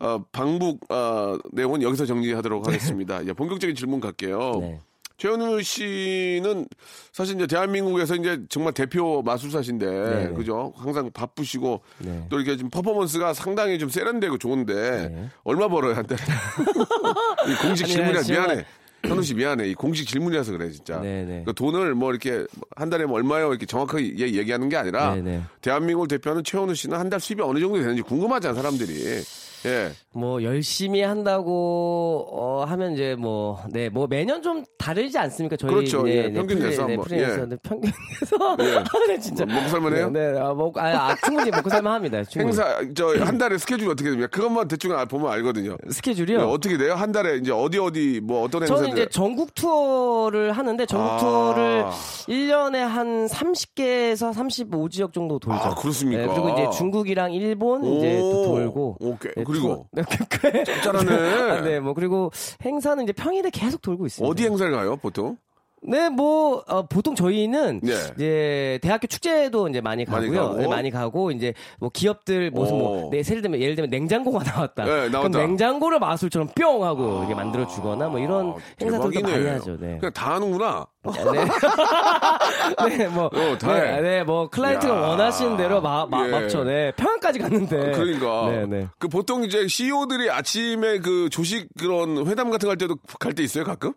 어, 0.00 0.18
방북 0.32 0.80
어, 0.90 1.38
내용은 1.52 1.82
여기서 1.82 2.06
정리하도록 2.06 2.66
하겠습니다. 2.66 3.20
이제 3.22 3.32
본격적인 3.32 3.76
질문 3.76 4.00
갈게요. 4.00 4.78
네. 5.12 5.28
최현우 5.28 5.62
씨는 5.62 6.66
사실 7.12 7.36
이제 7.36 7.46
대한민국에서 7.46 8.14
이제 8.16 8.40
정말 8.48 8.72
대표 8.72 9.22
마술사신데 9.22 9.86
네. 9.86 10.32
그죠? 10.34 10.72
항상 10.76 11.10
바쁘시고 11.12 11.80
네. 11.98 12.26
또 12.28 12.40
이렇게 12.40 12.56
좀 12.56 12.70
퍼포먼스가 12.70 13.34
상당히 13.34 13.78
좀 13.78 13.88
세련되고 13.88 14.38
좋은데 14.38 15.08
네. 15.08 15.28
얼마 15.44 15.68
벌어요 15.68 15.94
한 15.94 16.06
달에? 16.06 16.20
이 17.48 17.54
공식 17.66 17.86
제가- 17.86 18.30
미안해. 18.30 18.64
현우 19.04 19.20
씨 19.22 19.34
미안해. 19.34 19.66
이 19.68 19.74
공식 19.74 20.06
질문이라서 20.06 20.52
그래 20.52 20.70
진짜. 20.70 21.00
네, 21.00 21.24
네. 21.24 21.42
그 21.44 21.52
돈을 21.52 21.94
뭐 21.96 22.10
이렇게 22.12 22.44
한 22.76 22.88
달에 22.88 23.04
뭐 23.04 23.16
얼마요 23.16 23.50
이렇게 23.50 23.66
정확하게 23.66 24.16
얘- 24.20 24.32
얘기하는 24.34 24.68
게 24.68 24.76
아니라 24.76 25.16
네, 25.16 25.22
네. 25.22 25.42
대한민국을 25.60 26.06
대표하는 26.08 26.44
최현우 26.44 26.74
씨는 26.76 26.96
한 26.98 27.10
달 27.10 27.18
수입이 27.20 27.42
어느 27.42 27.58
정도 27.58 27.78
되는지 27.80 28.02
궁금하잖아 28.02 28.54
사람들이. 28.54 29.22
예. 29.66 29.90
뭐 30.12 30.42
열심히 30.42 31.02
한다고 31.02 32.26
어, 32.30 32.64
하면 32.66 32.92
이제 32.92 33.14
뭐네 33.18 33.88
뭐 33.90 34.06
매년 34.06 34.42
좀 34.42 34.64
다르지 34.78 35.16
않습니까? 35.18 35.56
저희 35.56 35.70
그렇죠. 35.72 36.02
네, 36.02 36.16
예, 36.16 36.22
네, 36.28 36.32
평균 36.32 36.58
내서 36.58 36.86
네. 36.86 36.96
프리랜서 36.96 37.42
예. 37.42 37.46
네, 37.46 37.56
평균에서 37.62 38.56
예. 38.60 38.76
아, 38.78 38.84
네, 39.08 39.18
진짜 39.18 39.46
먹고 39.46 39.68
살만해요? 39.68 40.10
네, 40.10 40.32
네 40.32 40.38
아, 40.40 40.52
먹, 40.52 40.76
아, 40.78 41.10
아, 41.10 41.16
충분히 41.24 41.50
먹고 41.50 41.70
살만합니다. 41.70 42.24
충분히. 42.24 42.46
행사 42.56 42.80
저 42.94 43.12
한 43.22 43.38
달에 43.38 43.56
스케줄이 43.58 43.88
어떻게 43.90 44.10
됩니까? 44.10 44.28
그것만 44.28 44.68
대충 44.68 44.92
아- 44.92 45.04
보면 45.04 45.30
알거든요. 45.32 45.76
스케줄이요? 45.90 46.38
네, 46.38 46.44
어떻게 46.44 46.76
돼요? 46.76 46.94
한 46.94 47.12
달에 47.12 47.36
이제 47.36 47.52
어디 47.52 47.78
어디 47.78 48.20
뭐 48.22 48.42
어떤 48.42 48.62
행사들 48.62 48.82
저는 48.84 48.92
이제 48.96 49.08
전국 49.10 49.54
투어를 49.54 50.52
하는데 50.52 50.84
전국 50.86 51.10
아. 51.12 51.16
투어를 51.18 51.84
1년에 52.28 52.76
한 52.78 53.26
30개에서 53.26 54.32
35지역 54.34 55.12
정도 55.12 55.38
돌죠. 55.38 55.58
아, 55.58 55.74
그렇습니까? 55.74 56.32
그리고 56.32 56.48
이제 56.50 56.68
중국이랑 56.76 57.32
일본 57.32 57.84
이제. 57.84 58.18
돌고. 58.18 58.96
오케이. 59.00 59.32
네, 59.92 60.02
그리고? 60.28 60.64
잘하네. 60.82 61.12
아, 61.50 61.60
네, 61.60 61.80
뭐 61.80 61.94
그리고 61.94 62.30
행사는 62.64 63.02
이제 63.02 63.12
평일에 63.12 63.50
계속 63.50 63.82
돌고 63.82 64.06
있습니다. 64.06 64.30
어디 64.30 64.44
행사를 64.44 64.72
가요, 64.72 64.96
보통? 64.96 65.36
네, 65.84 66.08
뭐 66.08 66.62
어, 66.68 66.86
보통 66.86 67.14
저희는 67.16 67.80
네. 67.82 67.92
이제 68.14 68.78
대학교 68.82 69.06
축제도 69.08 69.68
이제 69.68 69.80
많이 69.80 70.04
많이 70.04 70.26
가고요. 70.28 70.40
가고. 70.48 70.56
네, 70.60 70.66
많이 70.68 70.90
가고 70.90 71.30
이제 71.32 71.54
뭐 71.80 71.90
기업들 71.92 72.50
무슨 72.52 72.74
오. 72.74 72.78
뭐 72.78 73.10
네, 73.10 73.18
예를 73.28 73.42
들면 73.42 73.60
예를 73.60 73.74
들면 73.74 73.90
냉장고가 73.90 74.44
나왔다. 74.44 74.84
네, 74.84 75.08
나왔다. 75.08 75.28
그럼 75.28 75.32
냉장고를 75.32 75.98
마술처럼 75.98 76.48
뿅 76.54 76.84
하고 76.84 77.18
이렇게 77.20 77.34
만들어 77.34 77.66
주거나 77.66 78.08
뭐 78.08 78.20
이런 78.20 78.50
아, 78.50 78.54
행사들도 78.80 79.10
대박이네. 79.10 79.38
많이 79.44 79.58
하죠. 79.58 79.76
네. 79.80 79.98
그냥 79.98 80.12
다 80.12 80.34
하는구나. 80.36 80.86
네, 82.88 83.08
뭐, 83.10 83.24
어, 83.26 83.58
다 83.58 83.74
해. 83.74 83.80
네, 83.96 84.00
네, 84.02 84.22
뭐, 84.22 84.48
클라이언트가 84.48 84.94
야. 84.94 85.00
원하시는 85.08 85.56
대로 85.56 85.80
마, 85.80 86.06
마, 86.06 86.26
예. 86.26 86.30
맞춰, 86.30 86.62
네. 86.62 86.92
평양까지 86.92 87.40
갔는데. 87.40 87.90
그러니까. 87.92 88.48
네, 88.50 88.66
네. 88.66 88.88
그 89.00 89.08
보통 89.08 89.42
이제 89.42 89.66
CEO들이 89.66 90.30
아침에 90.30 90.98
그 91.00 91.28
조식 91.28 91.66
그런 91.78 92.24
회담 92.28 92.50
같은 92.50 92.66
거 92.68 92.70
할 92.70 92.78
때도 92.78 92.94
갈 93.18 93.32
때 93.34 93.42
있어요, 93.42 93.64
가끔? 93.64 93.94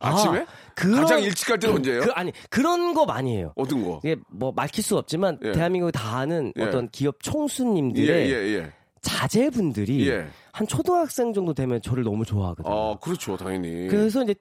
아침에? 0.00 0.40
아, 0.40 0.46
그런- 0.74 1.00
가장 1.00 1.22
일찍 1.22 1.46
갈 1.48 1.58
때는 1.58 1.76
언제예요? 1.76 2.00
그, 2.02 2.10
아니, 2.12 2.32
그런 2.50 2.92
거 2.94 3.04
많이 3.06 3.36
해요. 3.36 3.52
어떤 3.56 3.82
거? 3.84 4.00
이게 4.04 4.16
뭐, 4.30 4.52
밝힐 4.52 4.82
수 4.84 4.96
없지만, 4.96 5.38
예. 5.44 5.52
대한민국이 5.52 5.92
다 5.92 6.18
아는 6.18 6.52
예. 6.58 6.62
어떤 6.64 6.88
기업 6.90 7.14
예, 7.16 7.18
총수님들의 7.30 8.30
예, 8.30 8.34
예. 8.58 8.72
자제분들이 9.02 10.08
예. 10.08 10.26
한 10.52 10.66
초등학생 10.66 11.32
정도 11.32 11.54
되면 11.54 11.80
저를 11.80 12.02
너무 12.04 12.24
좋아하거든요. 12.24 12.74
아, 12.74 12.96
그렇죠, 12.98 13.36
당연히. 13.36 13.88
그래서 13.88 14.22
이제 14.22 14.34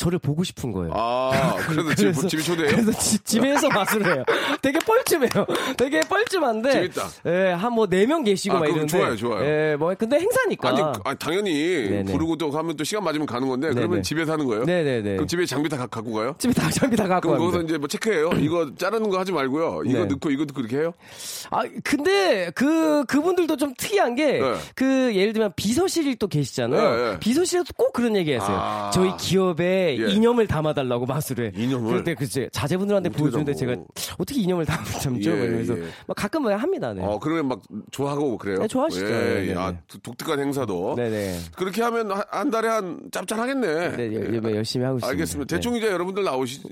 저를 0.00 0.18
보고 0.18 0.42
싶은 0.44 0.72
거예요. 0.72 0.92
아, 0.94 1.56
그래서 1.68 1.94
집, 1.94 2.04
그래서- 2.04 2.26
집이 2.26 2.42
초대해요? 2.42 2.70
그래서 2.72 2.92
지- 2.98 3.18
집에서 3.22 3.68
마술을 3.68 4.14
해요. 4.14 4.24
되게 4.62 4.78
뻘쭘해요. 4.78 5.46
되게 5.76 6.00
뻘쭘한데. 6.00 6.72
재밌다. 6.72 7.08
예, 7.26 7.50
한 7.52 7.72
뭐 7.74 7.86
네 7.86 8.06
명 8.06 8.24
계시고 8.24 8.54
아, 8.56 8.60
막 8.60 8.66
그럼 8.66 8.76
이러는데. 8.86 8.98
좋아요, 8.98 9.16
좋아요. 9.16 9.44
예, 9.44 9.76
뭐 9.76 9.94
근데 9.98 10.18
행사니까. 10.18 10.68
아니, 10.70 10.80
아니, 11.04 11.18
당연히 11.18 11.52
네네. 11.90 12.12
부르고 12.12 12.36
또 12.36 12.50
하면 12.50 12.76
또 12.76 12.84
시간 12.84 13.04
맞으면 13.04 13.26
가는 13.26 13.46
건데 13.46 13.68
그러면 13.68 13.90
네네. 13.90 14.02
집에서 14.02 14.32
하는 14.32 14.46
거예요? 14.46 14.64
네 14.64 14.82
네 14.82 15.02
네. 15.02 15.12
그럼 15.14 15.26
집에 15.26 15.44
장비 15.44 15.68
다 15.68 15.76
가- 15.76 15.86
갖고 15.86 16.12
가요? 16.14 16.34
집에 16.38 16.52
다 16.54 16.70
장비 16.70 16.96
다 16.96 17.06
갖고 17.06 17.28
그럼 17.28 17.40
갑니다. 17.42 17.58
거기서 17.58 17.64
이제 17.68 17.78
뭐 17.78 17.86
체크해요? 17.88 18.30
이거 18.40 18.70
자르는 18.76 19.10
거 19.10 19.18
하지 19.18 19.32
말고요. 19.32 19.82
이거 19.84 19.98
네. 20.00 20.04
넣고 20.06 20.30
이거 20.30 20.44
넣고 20.46 20.60
이렇게 20.60 20.78
해요? 20.78 20.92
아, 21.50 21.62
근데 21.84 22.50
그 22.54 23.04
그분들도 23.04 23.56
좀 23.56 23.74
특이한 23.76 24.14
게 24.14 24.38
네. 24.40 24.54
그 24.74 25.12
예를 25.14 25.32
들면 25.34 25.52
비서실이 25.56 26.16
또 26.16 26.26
계시잖아요. 26.28 26.96
네, 26.96 27.10
네. 27.12 27.18
비서실에서 27.20 27.66
꼭 27.76 27.92
그런 27.92 28.16
얘기했어요. 28.16 28.56
아. 28.58 28.90
저희 28.94 29.14
기업에 29.18 29.89
예. 29.98 30.10
이념을 30.12 30.46
담아달라고 30.46 31.06
마술에. 31.06 31.52
이념을? 31.54 31.98
그때 31.98 32.14
그치 32.14 32.48
자제분들한테 32.52 33.08
보여주는데? 33.10 33.54
제가 33.54 33.76
어떻게 34.18 34.40
이념을 34.40 34.64
담, 34.66 34.84
담죠? 34.84 35.30
예, 35.30 35.44
이러면서 35.44 35.78
예. 35.78 35.82
막 36.06 36.14
가끔 36.14 36.42
뭐 36.42 36.54
합니다. 36.54 36.92
네. 36.92 37.02
어, 37.04 37.18
그러면 37.18 37.48
막 37.48 37.60
좋아하고 37.90 38.38
그래요? 38.38 38.58
네, 38.60 38.68
좋아하시죠. 38.68 39.06
예, 39.06 39.10
네, 39.10 39.48
예. 39.48 39.54
네, 39.54 39.58
아, 39.60 39.70
네. 39.72 39.78
도- 39.88 39.98
독특한 40.00 40.38
행사도. 40.40 40.94
네네. 40.96 41.38
그렇게 41.56 41.82
하면 41.82 42.10
한, 42.12 42.22
한 42.30 42.50
달에 42.50 42.68
한 42.68 43.00
짭짤하겠네. 43.10 43.96
네, 43.96 44.14
여- 44.14 44.50
여- 44.50 44.54
열심히 44.56 44.84
하고 44.84 44.98
있습니다. 44.98 45.08
알겠습니다. 45.08 45.46
네. 45.48 45.56
대충 45.56 45.76
이제 45.76 45.86
여러분들 45.90 46.24
나오시, 46.24 46.62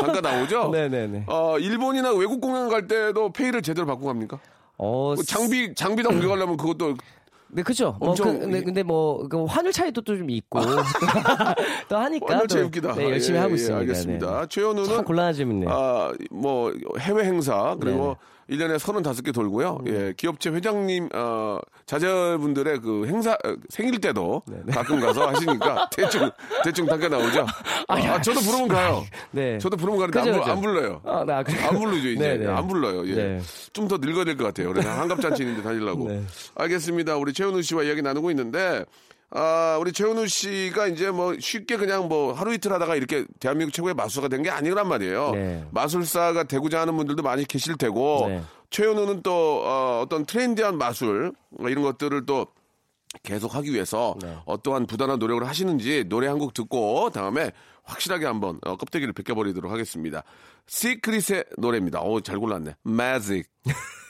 단가 0.00 0.20
나오죠? 0.20 0.68
네네네. 0.72 1.24
어, 1.26 1.58
일본이나 1.58 2.12
외국 2.12 2.40
공연 2.40 2.68
갈 2.68 2.86
때도 2.86 3.32
페이를 3.32 3.62
제대로 3.62 3.86
받고 3.86 4.06
갑니까? 4.06 4.38
어, 4.80 5.14
그 5.16 5.24
장비, 5.24 5.74
장비다 5.74 6.08
옮겨가려면 6.10 6.56
그것도 6.58 6.94
네, 7.50 7.62
그죠. 7.62 7.96
뭐, 7.98 8.14
그, 8.14 8.22
근데, 8.38 8.62
근데 8.62 8.82
뭐, 8.82 9.26
그 9.28 9.44
환율 9.44 9.72
차이도 9.72 10.02
또 10.02 10.16
좀 10.16 10.28
있고. 10.30 10.60
또 11.88 11.96
하니까. 11.96 12.26
완전 12.26 12.46
또, 12.46 12.54
재밌기다. 12.54 12.94
네, 12.94 13.04
열심히 13.10 13.36
예, 13.38 13.40
하고 13.40 13.52
예, 13.52 13.54
있습니다. 13.54 13.78
알겠습니다. 13.80 14.40
네. 14.42 14.46
최현우는 14.48 14.84
참 14.84 15.04
곤란한 15.04 15.32
질문이네요. 15.34 15.70
아, 15.70 16.12
뭐 16.30 16.72
해외 16.98 17.24
행사 17.24 17.76
그리고 17.80 17.98
네네. 18.02 18.14
1년에 18.50 18.78
35개 18.78 19.32
돌고요. 19.34 19.78
음. 19.86 19.88
예, 19.88 20.14
기업체 20.16 20.50
회장님 20.50 21.08
어, 21.14 21.58
자제분들의 21.86 22.80
그 22.80 23.06
행사 23.06 23.32
어, 23.32 23.56
생일 23.68 24.00
때도 24.00 24.42
가끔 24.72 25.00
가서 25.00 25.28
하시니까 25.28 25.88
대충 25.94 26.30
대충 26.64 26.86
단가 26.86 27.08
나오죠. 27.08 27.46
아, 27.88 28.20
저도 28.22 28.40
부르면 28.40 28.68
가요. 28.68 29.04
네. 29.32 29.58
저도 29.58 29.76
부르면 29.76 30.00
가는데 30.00 30.18
안, 30.18 30.24
그죠, 30.24 30.32
불- 30.32 30.40
그죠. 30.42 30.52
안 30.52 30.60
불러요. 30.60 31.00
아, 31.04 31.24
나 31.26 31.42
그- 31.42 31.52
안 31.66 31.78
부르죠 31.78 32.08
이제 32.08 32.20
네네. 32.38 32.46
안 32.52 32.66
불러요. 32.68 33.06
예. 33.08 33.14
네. 33.14 33.40
좀더 33.72 33.98
늙어야 33.98 34.24
될 34.24 34.36
것 34.36 34.44
같아요. 34.44 34.72
그래서 34.72 34.88
한갑잔치 34.90 35.42
있는데 35.42 35.62
다니려고. 35.62 36.08
네. 36.08 36.22
알겠습니다. 36.54 37.16
우리 37.16 37.32
최현우 37.32 37.60
씨와 37.62 37.82
이야기 37.82 38.00
나누고 38.02 38.30
있는데 38.30 38.84
아 39.30 39.76
우리 39.80 39.92
최현우 39.92 40.26
씨가 40.26 40.86
이제 40.86 41.10
뭐 41.10 41.34
쉽게 41.38 41.76
그냥 41.76 42.08
뭐 42.08 42.32
하루 42.32 42.54
이틀 42.54 42.72
하다가 42.72 42.96
이렇게 42.96 43.26
대한민국 43.40 43.72
최고의 43.74 43.94
마술사가 43.94 44.28
된 44.28 44.42
게 44.42 44.50
아니란 44.50 44.88
말이에요. 44.88 45.30
네. 45.32 45.66
마술사가 45.70 46.44
되고자 46.44 46.80
하는 46.80 46.96
분들도 46.96 47.22
많이 47.22 47.44
계실 47.44 47.76
테고 47.76 48.26
네. 48.28 48.42
최현우는 48.70 49.22
또 49.22 49.62
어, 49.66 50.00
어떤 50.02 50.24
트렌디한 50.24 50.78
마술 50.78 51.32
뭐 51.50 51.68
이런 51.68 51.82
것들을 51.84 52.24
또 52.24 52.46
계속 53.22 53.54
하기 53.54 53.72
위해서 53.72 54.14
네. 54.22 54.34
어떠한 54.46 54.86
부단한 54.86 55.18
노력을 55.18 55.46
하시는지 55.46 56.04
노래 56.08 56.26
한 56.28 56.38
곡 56.38 56.54
듣고 56.54 57.10
다음에 57.10 57.52
확실하게 57.84 58.24
한번 58.26 58.58
어, 58.64 58.76
껍데기를 58.76 59.12
벗겨버리도록 59.12 59.70
하겠습니다. 59.72 60.22
시크릿의 60.66 61.44
노래입니다. 61.58 62.00
오, 62.02 62.20
잘 62.20 62.38
골랐네. 62.38 62.76
Magic. 62.86 63.44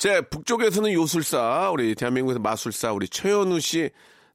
제 0.00 0.22
북쪽에서는 0.22 0.94
요술사, 0.94 1.68
우리 1.70 1.94
대한민국에서 1.94 2.40
마술사, 2.40 2.90
우리 2.94 3.06
최현우 3.06 3.60
씨 3.60 3.90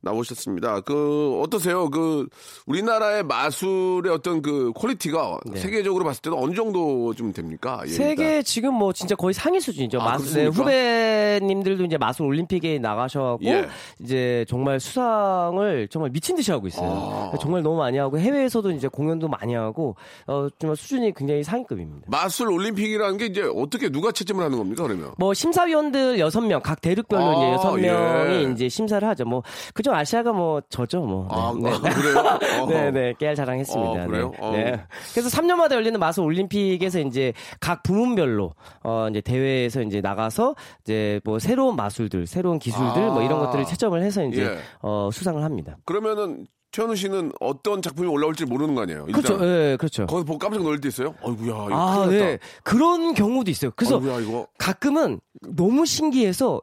나오셨습니다. 0.06 0.82
그 0.82 1.40
어떠세요? 1.44 1.90
그 1.90 2.28
우리나라의 2.68 3.24
마술의 3.24 4.12
어떤 4.14 4.42
그 4.42 4.72
quality가 4.75 5.39
세계적으로 5.56 6.06
봤을 6.06 6.22
때는 6.22 6.38
어느 6.38 6.54
정도 6.54 7.14
좀 7.16 7.34
됩니까? 7.34 7.82
예, 7.86 7.92
일단. 7.92 8.08
세계 8.08 8.42
지금 8.44 8.74
뭐 8.76 8.94
진짜 8.94 9.16
거의 9.16 9.34
상위 9.34 9.60
수준이죠. 9.60 10.00
아, 10.00 10.06
마술, 10.12 10.44
네? 10.44 10.48
후배님들도 10.48 11.86
이제 11.86 11.98
마술 11.98 12.28
올림픽에 12.28 12.78
나가셔갖고 12.80 13.46
예. 13.46 13.68
이제 14.00 14.46
정말 14.48 14.80
수상을 14.80 15.88
정말 15.90 16.12
미친 16.12 16.36
듯이 16.36 16.52
하고 16.52 16.68
있어요. 16.68 17.32
아. 17.34 17.38
정말 17.40 17.64
너무 17.64 17.78
많이 17.78 17.98
하고 17.98 18.20
해외에서도 18.20 18.72
이제 18.72 18.88
공연도 18.88 19.28
많이 19.28 19.54
하고 19.56 19.96
어 20.28 20.48
정말 20.60 20.76
수준이 20.78 21.14
굉장히 21.16 21.44
상위급입니다. 21.44 22.08
마술 22.10 22.52
올림픽이라는 22.52 23.18
게 23.18 23.26
이제 23.26 23.42
어떻게 23.56 23.90
누가 23.90 24.12
채점을 24.12 24.44
하는 24.44 24.58
겁니까 24.58 24.84
그러면? 24.84 25.12
뭐 25.18 25.34
심사위원들 25.34 26.20
여섯 26.20 26.42
명 26.42 26.62
각 26.66 26.82
대륙별로 26.82 27.24
아, 27.24 27.34
이제 27.36 27.52
여섯 27.52 27.76
명이 27.76 28.36
예. 28.46 28.52
이제 28.52 28.70
심사를 28.70 29.06
하죠. 29.10 29.26
뭐 29.26 29.44
그죠 29.74 29.94
아시아가 29.96 30.32
뭐 30.34 30.62
저죠 30.70 31.02
뭐. 31.02 31.28
아, 31.30 31.54
네. 31.60 31.70
아, 31.74 31.80
그래요? 31.80 32.18
어허. 32.62 32.66
네, 32.68 32.92
네, 32.92 33.14
깨알 33.18 33.36
자랑했습니다. 33.36 34.04
어, 34.04 34.08
그래요? 34.08 34.32
네. 34.32 34.38
어. 34.40 34.52
네. 34.52 34.84
그래서 35.14 35.30
3년마다 35.30 35.74
열리는 35.74 36.00
마술 36.00 36.24
올림픽에서 36.25 37.00
이제 37.00 37.34
각 37.60 37.84
부문별로 37.84 38.54
어 38.84 39.08
이제 39.10 39.22
대회에서 39.22 39.82
이제 39.82 40.02
나가서 40.02 40.56
이제 40.82 41.20
뭐 41.24 41.40
새로운 41.40 41.75
마술들, 41.75 42.28
새로운 42.28 42.60
기술들 42.60 43.08
뭐 43.08 43.22
이런 43.22 43.40
아. 43.40 43.46
것들을 43.46 43.66
채점을 43.66 44.02
해서 44.02 44.24
이제 44.25 44.44
예. 44.44 44.58
어 44.82 45.10
수상을 45.12 45.42
합니다. 45.44 45.78
그러면은 45.86 46.46
최현우 46.75 46.94
씨는 46.98 47.32
어떤 47.40 47.82
작품이 47.82 48.06
올라올지 48.06 48.44
모르는 48.44 48.75
거 48.75 48.82
아니에요? 48.82 49.06
그렇죠. 49.06 49.36
예, 49.46 49.78
그렇죠. 49.78 50.06
거기서 50.08 50.25
보고 50.25 50.38
깜짝 50.38 50.62
놀랄 50.62 50.82
때 50.82 50.90
있어요? 50.90 51.16
어이구야, 51.22 51.48
이거 51.48 51.70
아. 51.72 52.06
네. 52.08 52.38
그런 52.64 53.14
경우도 53.14 53.50
있어요. 53.50 53.72
그래서 53.78 53.98
이거. 54.20 54.48
가끔은 54.58 55.22
너무 55.56 55.86
신기해서 55.86 56.62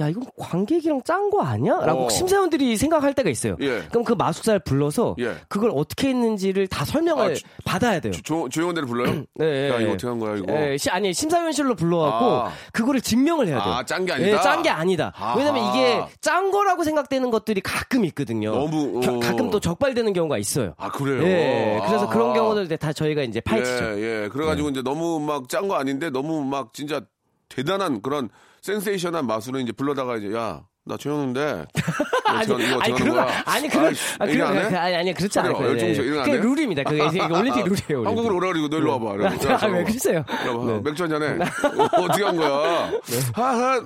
야 0.00 0.08
이건 0.08 0.24
관객이랑 0.38 1.02
짠 1.04 1.28
거 1.28 1.42
아니야? 1.42 1.78
라고 1.84 2.06
어. 2.06 2.08
심사위원들이 2.08 2.76
생각할 2.78 3.12
때가 3.12 3.28
있어요. 3.28 3.54
예. 3.60 3.82
그럼 3.90 4.02
그 4.02 4.14
마술사를 4.14 4.60
불러서 4.60 5.14
예. 5.18 5.34
그걸 5.48 5.70
어떻게 5.74 6.08
했는지를 6.08 6.68
다 6.68 6.86
설명을 6.86 7.32
아, 7.32 7.34
조- 7.34 7.46
받아야 7.66 8.00
돼요. 8.00 8.12
조, 8.24 8.48
조용한 8.48 8.74
데를 8.74 8.88
불러요? 8.88 9.24
네, 9.36 9.68
야, 9.68 9.74
예, 9.74 9.82
이거 9.82 9.88
예. 9.90 9.92
어떻게 9.92 10.06
한 10.06 10.18
거야, 10.18 10.36
이거? 10.36 10.52
예, 10.54 10.78
시- 10.78 10.88
아니 10.88 11.12
심사위원실로 11.12 11.74
불러갖고 11.76 12.24
아. 12.24 12.52
그거를 12.72 13.02
증명을 13.02 13.46
해야 13.48 13.62
돼요. 13.62 13.74
아, 13.74 13.84
짠 13.84 14.06
게 14.06 14.12
아니다? 14.14 14.40
짠게 14.40 14.70
아니다. 14.70 15.12
아하. 15.14 15.36
왜냐면 15.36 15.68
이게 15.70 16.02
짠 16.22 16.50
거라고 16.50 16.82
생각되는 16.84 17.30
것들이 17.30 17.60
가끔 17.60 18.06
있거든요. 18.06 18.52
너무, 18.52 19.00
겨- 19.00 19.16
어. 19.16 19.20
가끔 19.20 19.50
또 19.50 19.60
적발되는 19.60 20.14
경우가 20.14 20.38
있어요. 20.38 20.72
아, 20.78 20.90
그래요? 20.90 21.22
예, 21.24 21.78
그래서 21.86 22.04
아하. 22.06 22.12
그런 22.12 22.32
경우들 22.32 22.74
다 22.78 22.94
저희가 22.94 23.22
이제 23.22 23.40
파헤치죠. 23.42 23.84
네. 23.84 23.98
예, 23.98 24.24
예. 24.24 24.28
그래가지고 24.28 24.70
이제 24.70 24.80
너무 24.82 25.20
막 25.20 25.46
짠 25.48 25.68
거 25.68 25.74
아닌데 25.76 26.08
너무 26.08 26.42
막 26.42 26.72
진짜 26.72 27.02
대단한 27.50 28.00
그런 28.00 28.28
센세이션한 28.72 29.26
마술을 29.26 29.62
이제 29.62 29.72
불러다가 29.72 30.16
이제 30.16 30.32
야, 30.34 30.62
나 30.84 30.96
최현우인데. 30.98 31.64
아니, 32.28 32.44
이거 32.44 32.54
어떻게 32.76 32.82
아니, 32.82 32.92
그런 32.92 33.08
거, 33.08 33.24
거야? 33.24 33.42
아니, 33.46 33.68
그런, 33.68 33.86
아, 34.18 34.26
이거 34.26 34.46
그런? 34.46 34.70
거, 34.70 34.76
아니, 34.76 34.96
아니, 34.96 35.14
그렇지? 35.14 35.38
않아요. 35.38 35.54
거안 35.54 35.68
그게 35.78 35.94
돼? 35.94 36.36
룰입니다. 36.38 36.82
그게 36.82 37.06
이제 37.06 37.20
올림픽 37.22 37.64
룰이에요. 37.64 38.00
올림픽. 38.00 38.06
한국으로 38.06 38.36
오라 38.36 38.48
그리고 38.52 38.68
너 38.68 38.76
일로 38.76 38.90
와봐. 39.00 39.14
이러고. 39.14 39.48
아, 39.48 39.52
야, 39.54 39.66
왜 39.72 39.84
그러세요? 39.84 40.24
네. 40.66 40.80
맥주 40.84 41.04
한잔 41.04 41.22
해. 41.22 41.26
어, 41.42 41.84
어떻게 42.04 42.24
한 42.24 42.36
거야? 42.36 42.90
하하. 43.32 43.80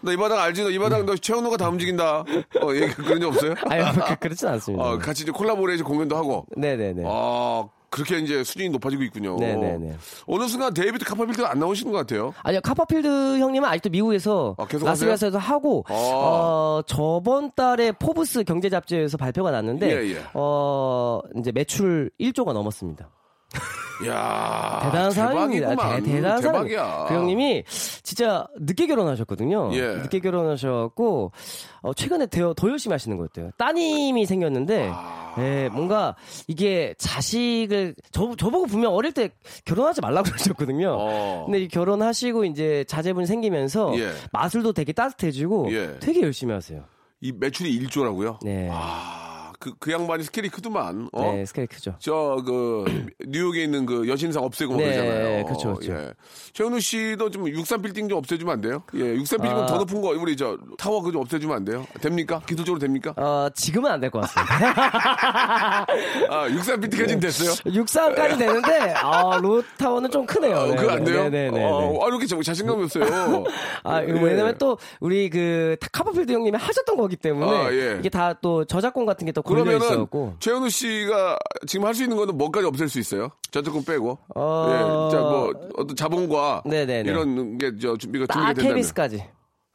너 0.00 0.12
이 0.12 0.16
바닥 0.16 0.38
알지? 0.40 0.62
너 0.62 0.70
이 0.70 0.78
바닥 0.78 1.04
너 1.04 1.16
최현우가 1.16 1.56
다 1.56 1.68
움직인다. 1.70 2.20
어, 2.20 2.74
얘기 2.74 2.94
그런 2.94 3.20
적 3.20 3.28
없어요? 3.30 3.54
아니, 3.68 3.82
그, 4.00 4.16
그렇진 4.20 4.46
않습니다. 4.46 4.84
어, 4.84 4.98
같이 4.98 5.24
이제 5.24 5.32
콜라보레이션 5.32 5.84
공연도 5.84 6.16
하고. 6.16 6.46
네네네. 6.56 7.02
아, 7.04 7.64
그렇게 7.92 8.18
이제 8.18 8.42
수준이 8.42 8.70
높아지고 8.70 9.02
있군요. 9.04 9.36
네네네. 9.36 9.96
어느 10.26 10.48
순간 10.48 10.72
데이비드 10.72 11.04
카퍼필드가 11.04 11.50
안 11.50 11.58
나오시는 11.58 11.92
것 11.92 11.98
같아요. 11.98 12.32
아니요, 12.42 12.60
카퍼필드 12.62 13.38
형님은 13.38 13.68
아직도 13.68 13.90
미국에서 13.90 14.56
아, 14.58 14.66
계속 14.66 14.86
라스베가스에서 14.86 15.38
하고, 15.38 15.84
아. 15.88 15.92
어, 15.92 16.82
저번 16.86 17.52
달에 17.54 17.92
포브스 17.92 18.44
경제 18.44 18.70
잡지에서 18.70 19.18
발표가 19.18 19.50
났는데, 19.50 19.90
예, 19.90 20.14
예. 20.14 20.22
어, 20.32 21.20
이제 21.36 21.52
매출 21.52 22.10
1조가 22.18 22.54
넘었습니다. 22.54 23.10
이야. 24.04 24.80
대단한 24.82 25.10
사람입니다. 25.12 25.68
대, 25.70 25.76
단한 25.76 26.42
사람. 26.42 26.64
대박이야. 26.64 27.06
그 27.08 27.14
형님이 27.14 27.64
진짜 28.02 28.46
늦게 28.58 28.86
결혼하셨거든요. 28.86 29.70
예. 29.74 29.80
늦게 29.96 30.20
결혼하셔갖고 30.20 31.32
어, 31.82 31.94
최근에 31.94 32.26
더, 32.26 32.54
더 32.54 32.68
열심히 32.68 32.92
하시는 32.94 33.16
것 33.16 33.32
같아요. 33.32 33.50
따님이 33.58 34.26
생겼는데, 34.26 34.90
아. 34.92 35.34
예, 35.38 35.68
뭔가 35.72 36.16
이게 36.48 36.94
자식을 36.98 37.94
저 38.10 38.34
저보고 38.36 38.66
분명 38.66 38.94
어릴 38.94 39.12
때 39.12 39.30
결혼하지 39.64 40.00
말라고 40.00 40.24
그러셨거든요. 40.30 40.96
어. 40.98 41.42
근데 41.46 41.60
이 41.60 41.68
결혼하시고 41.68 42.44
이제 42.44 42.84
자제분 42.88 43.26
생기면서 43.26 43.98
예. 43.98 44.10
마술도 44.32 44.72
되게 44.72 44.92
따뜻해지고 44.92 45.72
예. 45.72 45.98
되게 46.00 46.22
열심히 46.22 46.52
하세요. 46.54 46.84
이 47.20 47.30
매출이 47.30 47.86
1조라고요? 47.86 48.38
네, 48.44 48.68
아, 48.72 49.21
그, 49.62 49.72
그 49.78 49.92
양반이 49.92 50.24
스케일이 50.24 50.48
크더만. 50.48 51.08
어? 51.12 51.32
네, 51.32 51.44
스케일 51.46 51.68
크죠. 51.68 51.94
저, 52.00 52.42
그, 52.44 52.84
뉴욕에 53.24 53.62
있는 53.62 53.86
그 53.86 54.08
여신상 54.08 54.42
없애고 54.42 54.72
뭐 54.74 54.82
네, 54.82 54.92
그러잖아요. 54.96 55.44
그쵸, 55.46 55.74
그쵸. 55.74 55.92
예. 55.92 56.12
최현우 56.52 56.80
씨도 56.80 57.30
좀 57.30 57.48
63 57.48 57.80
빌딩 57.82 58.08
좀 58.08 58.18
없애주면 58.18 58.52
안 58.54 58.60
돼요? 58.60 58.82
예, 58.94 59.14
63 59.14 59.40
빌딩 59.40 59.56
아. 59.56 59.66
더 59.66 59.78
높은 59.78 60.00
거, 60.02 60.08
우리 60.08 60.36
저, 60.36 60.58
타워 60.76 61.00
그좀 61.00 61.20
없애주면 61.20 61.56
안 61.56 61.64
돼요? 61.64 61.86
됩니까? 62.00 62.40
기술적으로 62.46 62.80
됩니까? 62.80 63.14
어, 63.16 63.48
지금은 63.54 63.90
안 63.90 64.00
될 64.00 64.10
것 64.10 64.20
같습니다. 64.22 65.86
아, 66.28 66.48
63 66.50 66.80
빌딩까지는 66.80 67.20
됐어요? 67.20 67.50
63까지 67.64 68.38
되는데, 68.38 68.94
아, 68.96 69.38
롯데타워는 69.40 70.10
좀 70.10 70.26
크네요. 70.26 70.56
어, 70.56 70.66
네, 70.66 70.76
그거 70.76 70.90
안 70.92 71.04
돼요? 71.04 71.22
네네네. 71.28 71.64
어, 71.64 72.00
아, 72.04 72.08
이렇게 72.08 72.26
자- 72.26 72.36
자신감이 72.42 72.82
없어요. 72.84 73.04
아, 73.84 74.00
이거 74.02 74.16
예. 74.18 74.22
왜냐면 74.22 74.56
또 74.58 74.76
우리 75.00 75.30
그 75.30 75.76
카퍼필드 75.92 76.32
형님이 76.32 76.58
하셨던 76.58 76.96
거기 76.96 77.16
때문에 77.16 77.50
아, 77.52 77.72
예. 77.72 77.96
이게 78.00 78.08
다 78.08 78.32
또 78.40 78.64
저작권 78.64 79.06
같은 79.06 79.26
게 79.26 79.32
또 79.32 79.40
그러면은. 79.54 80.06
최현우 80.40 80.68
씨가 80.68 81.38
지금 81.66 81.86
할 81.86 81.94
수 81.94 82.02
있는 82.02 82.16
거는 82.16 82.36
뭐까지 82.38 82.66
없앨 82.66 82.88
수 82.88 82.98
있어요? 82.98 83.28
저작권 83.50 83.84
빼고. 83.84 84.18
어. 84.34 84.66
예. 84.68 85.14
자, 85.14 85.20
뭐 85.20 85.52
어떤 85.76 85.94
자본과 85.96 86.62
네네네. 86.64 87.10
이런 87.10 87.58
게 87.58 87.70
저 87.80 87.96
준비가 87.96 88.26
딱 88.26 88.34
준비가 88.34 88.52
된다면 88.54 88.74
KBS까지. 88.76 89.24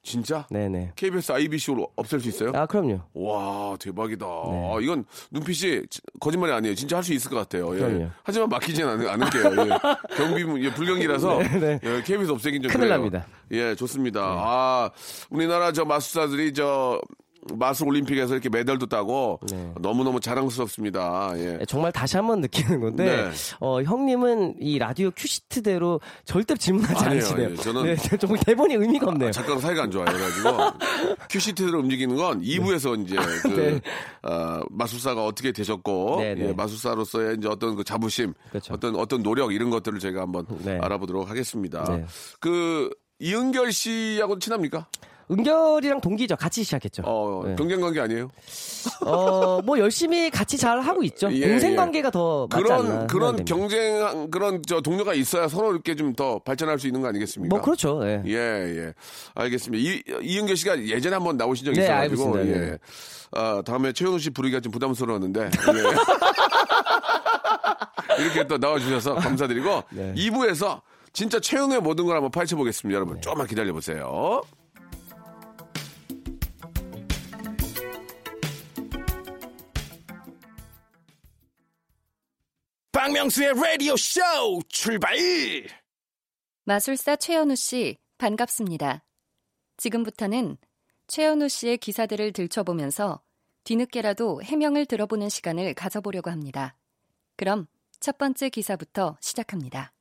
진짜? 0.03 0.47
네네. 0.49 0.93
KBS 0.95 1.33
IBC로 1.33 1.91
없앨 1.97 2.21
수 2.21 2.29
있어요? 2.29 2.53
아, 2.55 2.65
그럼요. 2.65 3.01
와 3.13 3.75
대박이다. 3.77 4.25
네. 4.25 4.71
아, 4.73 4.79
이건 4.79 5.03
눈빛이 5.31 5.81
지- 5.89 5.99
거짓말이 6.21 6.53
아니에요. 6.53 6.75
진짜 6.75 6.95
할 6.95 7.03
수 7.03 7.13
있을 7.13 7.29
것 7.29 7.35
같아요. 7.35 7.75
예. 7.75 7.79
그럼요. 7.79 8.07
하지만 8.23 8.47
맡기진 8.47 8.87
않, 8.87 9.05
않을게요. 9.05 9.43
예. 9.43 10.15
경비 10.15 10.63
예, 10.65 10.73
불경기라서 10.73 11.39
예, 11.43 12.01
KBS 12.05 12.31
없애긴 12.31 12.61
좀 12.61 12.69
네, 12.71 12.77
큰일 12.77 12.87
그래요. 12.87 12.89
납니다. 12.93 13.25
네. 13.49 13.57
예, 13.57 13.75
좋습니다. 13.75 14.21
아 14.23 14.91
우리나라 15.29 15.73
저 15.73 15.83
마술사들이 15.83 16.53
저 16.53 17.01
마술 17.55 17.87
올림픽에서 17.87 18.33
이렇게 18.33 18.49
메달도 18.49 18.87
따고 18.87 19.39
네. 19.49 19.71
너무 19.79 20.03
너무 20.03 20.19
자랑스럽습니다. 20.19 21.31
예. 21.35 21.57
네, 21.57 21.65
정말 21.65 21.91
다시 21.91 22.17
한번 22.17 22.41
느끼는 22.41 22.79
건데, 22.81 23.05
네. 23.05 23.31
어, 23.59 23.81
형님은 23.81 24.55
이 24.59 24.77
라디오 24.79 25.11
큐시트대로 25.11 26.01
절대 26.25 26.55
질문하지 26.55 27.05
아니에요, 27.05 27.11
않으시네요. 27.11 27.45
아니에요. 27.47 27.61
저는- 27.61 27.83
네, 28.11 28.17
좀 28.17 28.35
대본이 28.37 28.73
의미가 28.75 29.07
없네요. 29.07 29.31
작가랑 29.31 29.59
사이가 29.59 29.83
안 29.83 29.91
좋아요. 29.91 30.05
그래가지고 30.05 30.47
큐시트대로 31.29 31.79
움직이는 31.79 32.15
건 32.15 32.41
2부에서 32.41 33.01
이제 33.03 33.15
그 33.43 33.47
네. 33.47 33.81
어, 34.29 34.61
마술사가 34.69 35.25
어떻게 35.25 35.51
되셨고 35.51 36.17
네, 36.19 36.35
네. 36.35 36.49
예, 36.49 36.53
마술사로서의 36.53 37.37
이제 37.37 37.47
어떤 37.47 37.75
그 37.75 37.83
자부심, 37.83 38.33
그렇죠. 38.49 38.73
어떤 38.73 38.95
어떤 38.95 39.23
노력 39.23 39.53
이런 39.53 39.69
것들을 39.69 39.99
제가 39.99 40.21
한번 40.21 40.45
네. 40.63 40.77
알아보도록 40.81 41.29
하겠습니다. 41.29 41.83
네. 41.85 42.05
그 42.39 42.89
이은결 43.19 43.71
씨하고 43.71 44.37
친합니까? 44.39 44.87
은결이랑 45.29 45.99
동기죠. 46.01 46.35
같이 46.37 46.63
시작했죠. 46.63 47.03
어, 47.05 47.43
네. 47.45 47.55
경쟁 47.55 47.81
관계 47.81 47.99
아니에요? 47.99 48.29
어, 49.05 49.61
뭐 49.61 49.77
열심히 49.77 50.29
같이 50.29 50.57
잘 50.57 50.79
하고 50.79 51.03
있죠. 51.03 51.29
예, 51.33 51.49
동생 51.49 51.73
예. 51.73 51.75
관계가 51.75 52.11
더 52.11 52.47
맞지 52.49 52.71
않나 52.71 53.07
그런 53.07 53.07
그런. 53.07 53.45
경쟁 53.45 54.29
그런 54.31 54.61
저 54.65 54.79
동료가 54.81 55.13
있어야 55.13 55.47
서로 55.47 55.71
이렇게 55.73 55.95
좀 55.95 56.07
더 56.15 56.39
발전할 56.39 56.79
수 56.79 56.87
있는 56.87 57.01
거 57.01 57.09
아니겠습니까? 57.09 57.53
뭐 57.55 57.63
그렇죠. 57.63 58.01
예. 58.07 58.23
예, 58.25 58.33
예. 58.33 58.93
알겠습니다. 59.35 59.83
이, 59.83 60.01
이은결 60.23 60.55
씨가 60.55 60.79
예전에 60.87 61.15
한번 61.15 61.35
나오신 61.37 61.65
적이 61.65 61.77
네, 61.79 61.83
있어가지고. 61.85 62.39
예. 62.39 62.43
네. 62.43 62.77
아, 63.33 63.61
다음에 63.65 63.91
최현우 63.91 64.17
씨 64.19 64.29
부르기가 64.29 64.61
좀 64.61 64.71
부담스러웠는데, 64.71 65.41
예. 65.43 65.49
이렇게 68.23 68.47
또 68.47 68.57
나와주셔서 68.57 69.15
감사드리고, 69.15 69.83
네. 69.91 70.13
2부에서 70.15 70.81
진짜 71.13 71.39
최현우의 71.39 71.81
모든 71.81 72.05
걸 72.05 72.15
한번 72.15 72.31
파헤쳐 72.31 72.55
보겠습니다. 72.55 72.95
여러분, 72.95 73.15
네. 73.15 73.21
조금만 73.21 73.47
기다려 73.47 73.73
보세요. 73.73 74.41
박명수의 83.17 83.53
라디오 83.55 83.97
쇼 83.97 84.21
출발! 84.69 85.17
마술사 86.65 87.15
최현우 87.15 87.55
씨, 87.55 87.97
반갑습니다. 88.19 89.03
지금부터는 89.77 90.57
최현우 91.07 91.49
씨의 91.49 91.79
기사들을 91.79 92.31
들춰보면서 92.33 93.23
뒤늦게라도 93.63 94.43
해명을 94.43 94.85
들어보는 94.85 95.29
시간을 95.29 95.73
가져보려고 95.73 96.29
합니다. 96.29 96.77
그럼 97.37 97.65
첫 97.99 98.19
번째 98.19 98.49
기사부터 98.49 99.17
시작합니다. 99.19 99.93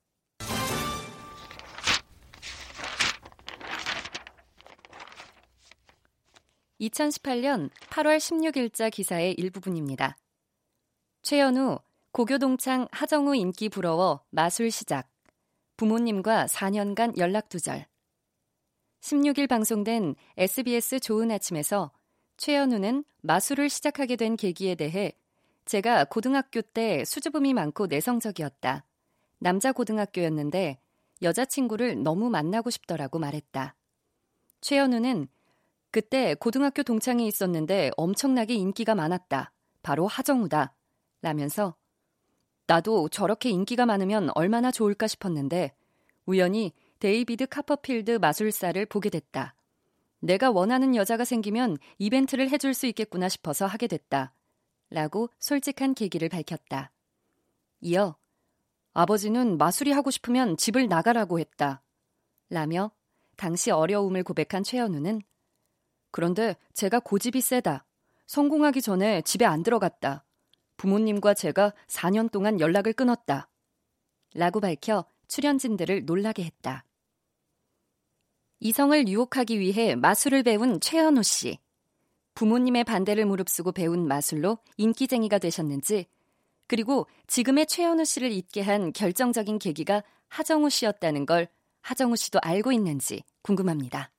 (2018년 6.83 7.71
8월 7.89 8.19
16일자) 8.19 8.91
기사의 8.91 9.33
일부분입니다. 9.39 10.19
최현우 11.23 11.79
고교동창 12.17 12.89
하정우 12.93 13.37
인기 13.37 13.69
부러워 13.69 14.23
마술 14.31 14.71
시작 14.71 15.07
부모님과 15.77 16.47
4년간 16.47 17.19
연락 17.19 17.51
두절. 17.51 17.85
16일 19.03 19.47
방송된 19.47 20.15
SBS 20.39 21.01
좋은 21.01 21.31
아침에서 21.31 21.91
최현우는 22.39 23.05
마술을 23.21 23.69
시작하게 23.69 24.17
된 24.17 24.37
계기에 24.37 24.77
대해 24.77 25.13
제가 25.67 26.07
고등학교 26.07 26.63
때 26.63 27.05
수줍음이 27.05 27.53
많고 27.53 27.87
내성적이었다. 27.87 28.87
남자 29.39 29.73
고등학교였는데 29.73 30.79
여자친구를 31.21 32.03
너무 32.03 32.31
만나고 32.31 32.71
싶더라고 32.71 33.19
말했다. 33.19 33.75
최현우는 34.63 35.29
그때 35.91 36.33
고등학교 36.33 36.83
동창이 36.83 37.27
있었는데 37.27 37.91
엄청나게 37.99 38.55
인기가 38.55 38.95
많았다. 38.95 39.53
바로 39.83 40.07
하정우다. 40.07 40.75
라면서 41.21 41.77
나도 42.67 43.09
저렇게 43.09 43.51
인기가 43.51 43.87
많으면 43.87 44.31
얼마나 44.35 44.71
좋을까 44.71 45.07
싶었는데 45.07 45.75
우연히 46.27 46.73
데이비드 46.99 47.47
카퍼필드 47.47 48.13
마술사를 48.13 48.85
보게 48.87 49.11
됐다. 49.11 49.55
내가 50.21 50.51
원하는 50.51 50.97
여자가 50.97 51.25
생기면 51.25 51.77
이벤트를 51.99 52.51
해줄 52.51 52.75
수 52.75 52.87
있겠구나 52.87 53.29
싶어서 53.29 53.67
하게 53.67 53.87
됐다. 53.87 54.33
라고 54.91 55.31
솔직한 55.39 55.95
계기를 55.95 56.29
밝혔다. 56.29 56.91
이어 57.81 58.17
아버지는 58.93 59.59
마술이 59.59 59.93
하고 59.93 60.11
싶으면 60.11 60.57
집을 60.57 60.89
나가라고 60.89 61.39
했다. 61.39 61.83
라며 62.49 62.91
당시 63.37 63.71
어려움을 63.71 64.23
고백한 64.23 64.65
최현우는 64.65 65.21
그런데 66.11 66.57
제가 66.73 67.01
고집이 67.01 67.41
세다. 67.41 67.85
성공하기 68.27 68.81
전에 68.81 69.23
집에 69.23 69.45
안 69.45 69.63
들어갔다. 69.63 70.26
부모님과 70.77 71.35
제가 71.35 71.73
4년 71.89 72.31
동안 72.31 72.61
연락을 72.61 72.93
끊었다. 72.93 73.49
라고 74.35 74.61
밝혀 74.61 75.05
출연진들을 75.29 76.05
놀라게 76.05 76.45
했다. 76.45 76.85
이성을 78.61 79.09
유혹하기 79.09 79.61
위해 79.61 79.95
마술을 79.95 80.43
배운 80.43 80.81
최현우 80.81 81.23
씨. 81.23 81.59
부모님의 82.35 82.85
반대를 82.85 83.25
무릅쓰고 83.25 83.73
배운 83.73 84.07
마술로 84.07 84.59
인기쟁이가 84.77 85.39
되셨는지, 85.39 86.07
그리고 86.67 87.07
지금의 87.27 87.67
최현우 87.67 88.05
씨를 88.05 88.33
잊게 88.33 88.61
한 88.61 88.93
결정적인 88.93 89.59
계기가 89.59 90.03
하정우 90.29 90.69
씨였다는 90.69 91.25
걸 91.27 91.49
하정우 91.81 92.17
씨도 92.17 92.41
알고 92.43 92.73
있는지 92.73 93.23
궁금합니다. 93.43 94.11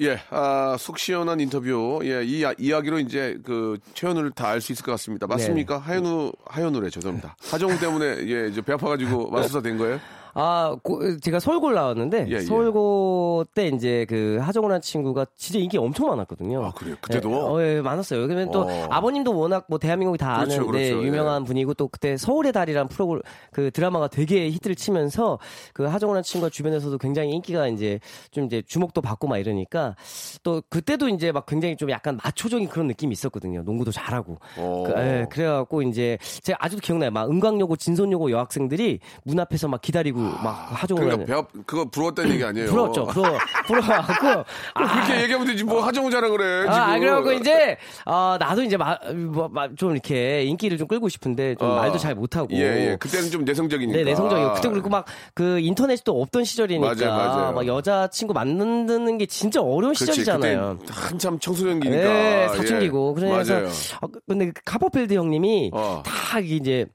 예, 0.00 0.18
아, 0.30 0.76
속 0.78 0.98
시원한 0.98 1.40
인터뷰. 1.40 2.00
예, 2.04 2.22
이 2.24 2.42
아, 2.44 2.54
이야기로 2.58 2.98
이제 3.00 3.38
그 3.44 3.78
최현우를 3.94 4.30
다 4.30 4.48
알 4.48 4.60
수 4.60 4.72
있을 4.72 4.84
것 4.84 4.92
같습니다. 4.92 5.26
맞습니까? 5.26 5.76
네. 5.76 5.80
하현우, 5.84 6.32
하현우래, 6.46 6.88
죄송합니다. 6.90 7.36
하정우 7.50 7.78
때문에, 7.78 8.06
예, 8.26 8.48
이제 8.48 8.62
배 8.62 8.72
아파가지고 8.72 9.28
마술사 9.32 9.60
된 9.60 9.76
거예요? 9.76 10.00
아, 10.34 10.76
고- 10.82 11.18
제가 11.18 11.40
서울고 11.40 11.72
나왔는데 11.72 12.26
예, 12.28 12.32
예. 12.34 12.40
서울고 12.40 13.44
때 13.54 13.68
이제 13.68 14.06
그 14.08 14.38
하정우라는 14.42 14.80
친구가 14.80 15.26
진짜 15.36 15.58
인기 15.58 15.78
엄청 15.78 16.08
많았거든요. 16.08 16.64
아, 16.64 16.72
그래요? 16.72 16.96
그때도? 17.00 17.30
예, 17.30 17.34
어, 17.34 17.62
예, 17.76 17.80
많았어요. 17.80 18.26
그러면 18.26 18.50
또 18.50 18.62
어. 18.62 18.86
아버님도 18.90 19.36
워낙 19.38 19.64
뭐 19.68 19.78
대한민국이 19.78 20.18
다 20.18 20.38
그렇죠, 20.38 20.62
아는 20.62 20.72
네, 20.72 20.90
그렇죠. 20.90 21.06
유명한 21.06 21.44
분이고 21.44 21.74
또 21.74 21.88
그때 21.88 22.16
서울의 22.16 22.52
달이라는 22.52 22.88
프로그램 22.88 23.22
그 23.52 23.70
드라마가 23.70 24.08
되게 24.08 24.48
히트를 24.50 24.76
치면서 24.76 25.38
그 25.72 25.84
하정우라는 25.84 26.22
친구가 26.22 26.50
주변에서도 26.50 26.96
굉장히 26.98 27.30
인기가 27.32 27.66
이제 27.68 27.98
좀 28.30 28.44
이제 28.46 28.62
주목도 28.66 29.00
받고 29.00 29.26
막 29.28 29.38
이러니까 29.38 29.96
또 30.42 30.62
그때도 30.68 31.08
이제 31.08 31.32
막 31.32 31.46
굉장히 31.46 31.76
좀 31.76 31.90
약간 31.90 32.18
마초적인 32.22 32.68
그런 32.68 32.86
느낌이 32.86 33.12
있었거든요. 33.12 33.62
농구도 33.62 33.90
잘하고. 33.90 34.38
어. 34.58 34.84
그, 34.86 34.92
예, 34.98 35.26
그래갖고 35.30 35.82
이제 35.82 36.18
제가 36.42 36.58
아직도 36.60 36.80
기억나요. 36.84 37.10
막 37.10 37.30
은광여고, 37.30 37.76
진손여고 37.76 38.30
여학생들이 38.30 39.00
문 39.24 39.40
앞에서 39.40 39.68
막 39.68 39.80
기다리고 39.80 40.19
막 40.42 40.68
하정우 40.70 41.00
그러니까 41.00 41.24
배 41.24 41.32
아프, 41.32 41.62
그거 41.66 41.84
부러웠다는 41.84 42.32
얘기 42.32 42.44
아니에요? 42.44 42.68
부러웠죠. 42.68 43.06
부러워, 43.06 43.38
부러워갖고. 43.66 44.44
그럼 44.74 44.88
그렇게 44.92 45.22
얘기하면 45.22 45.46
되지, 45.46 45.64
뭐 45.64 45.82
하정우 45.82 46.10
자랑 46.10 46.30
그래, 46.30 46.62
지금. 46.62 46.72
아, 46.72 46.98
그래갖고 46.98 47.32
이제, 47.32 47.76
어, 48.06 48.36
나도 48.38 48.62
이제 48.62 48.76
마, 48.76 48.98
뭐, 49.14 49.50
이렇게 49.92 50.44
인기를 50.44 50.78
좀 50.78 50.88
끌고 50.88 51.08
싶은데 51.08 51.54
좀 51.56 51.70
어. 51.70 51.76
말도 51.76 51.98
잘 51.98 52.14
못하고. 52.14 52.48
예, 52.52 52.90
예. 52.90 52.96
그때는 52.98 53.30
좀 53.30 53.44
내성적이니까. 53.44 53.98
네, 53.98 54.04
내성적이고. 54.04 54.54
그때 54.54 54.68
그리고 54.68 54.88
막 54.88 55.04
그 55.34 55.58
인터넷도 55.60 56.20
없던 56.20 56.44
시절이니까. 56.44 56.94
맞아요, 56.94 57.16
맞아요. 57.16 57.52
막 57.52 57.66
여자 57.66 58.08
친구 58.08 58.34
만드는 58.34 59.18
게 59.18 59.26
진짜 59.26 59.60
어려운 59.60 59.94
그렇지, 59.94 60.06
시절이잖아요. 60.06 60.78
한참 60.90 61.38
청소년기니까. 61.38 62.02
네, 62.02 62.48
사춘기고. 62.48 63.14
예. 63.16 63.20
그래서 63.20 63.54
맞아요. 63.54 63.68
아, 64.00 64.06
근데 64.28 64.50
그 64.50 64.60
카퍼필드 64.64 65.14
형님이 65.14 65.70
어. 65.72 66.02
다 66.04 66.38
이제 66.40 66.86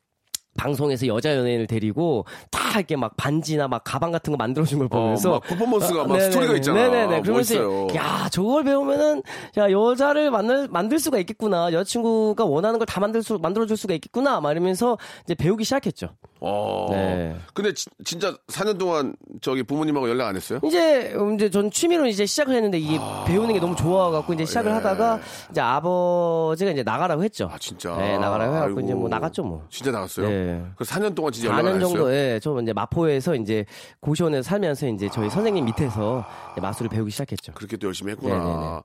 방송에서 0.58 1.08
여자 1.08 1.36
연예인을 1.36 1.68
데리고 1.68 2.26
다 2.50 2.60
이렇게 2.80 2.96
막 2.96 3.16
반지나 3.18 3.68
막 3.68 3.84
가방 3.86 4.12
같은 4.12 4.32
거 4.32 4.38
만들어준 4.38 4.80
걸 4.80 4.88
보면서 4.88 5.30
어, 5.30 5.34
막 5.34 5.42
퍼포먼스가 5.44 6.04
막 6.06 6.14
네네네. 6.14 6.32
스토리가 6.32 6.56
있잖아. 6.56 6.82
네네네. 6.90 7.22
그러면서 7.22 7.54
멋있어요. 7.56 7.88
야 7.96 8.30
저걸 8.32 8.64
배우면은 8.64 9.22
야 9.58 9.72
여자를 9.72 10.32
만들 10.32 10.68
만들 10.70 11.00
수가 11.00 11.20
있겠구나. 11.20 11.72
여자친구가 11.74 12.46
원하는 12.46 12.80
걸 12.80 12.86
다 12.86 13.00
만들 13.00 13.24
수 13.24 13.40
만들어줄 13.42 13.76
수가 13.78 13.94
있겠구나. 13.96 14.40
막 14.42 14.52
이러면서 14.52 14.98
이제 15.26 15.34
배우기 15.36 15.64
시작했죠. 15.64 16.10
어. 16.48 16.88
네. 16.92 17.36
근데 17.56 17.74
지- 17.74 17.88
진짜 18.04 18.38
4년 18.48 18.78
동안 18.78 19.16
저기 19.42 19.64
부모님하고 19.64 20.08
연락 20.10 20.28
안 20.28 20.36
했어요? 20.36 20.60
이제 20.64 21.16
이제 21.36 21.50
전 21.50 21.72
취미로 21.72 22.06
이제 22.06 22.26
시작을 22.28 22.54
했는데 22.54 22.78
이게 22.78 23.00
배우는 23.26 23.54
게 23.56 23.60
너무 23.60 23.76
좋아갖고 23.76 24.34
이제 24.34 24.46
시작을 24.46 24.70
예. 24.70 24.76
하다가 24.76 25.20
이제 25.50 25.60
아버지가 25.62 26.72
이제 26.72 26.84
나가라고 26.84 27.24
했죠. 27.24 27.50
아, 27.52 27.58
진짜. 27.58 27.96
네, 27.98 28.18
나가라고 28.20 28.56
해갖고. 28.56 28.80
이제 28.82 28.94
뭐 28.94 29.10
나갔죠 29.10 29.44
뭐. 29.44 29.66
진짜 29.72 29.92
나갔어요? 29.92 30.30
네. 30.30 30.64
그 30.76 30.84
4년 30.84 31.16
동안 31.16 31.32
진짜 31.32 31.50
연락 31.50 31.60
안 31.60 31.66
4년 31.66 31.76
했어요? 31.78 31.88
정도, 31.90 32.14
예, 32.14 32.40
저 32.44 32.62
이제 32.62 32.74
마포에서 32.74 33.36
이제 33.36 33.66
고시원에서 34.02 34.44
살면서 34.48 34.88
이제 34.90 35.10
저희 35.12 35.30
선생님 35.32 35.66
밑에서 35.66 36.24
이제 36.52 36.62
마술을 36.62 36.90
배우기 36.90 37.10
시작했죠. 37.10 37.54
그렇게 37.54 37.78
또 37.78 37.88
열심히 37.88 38.12
했구나. 38.12 38.84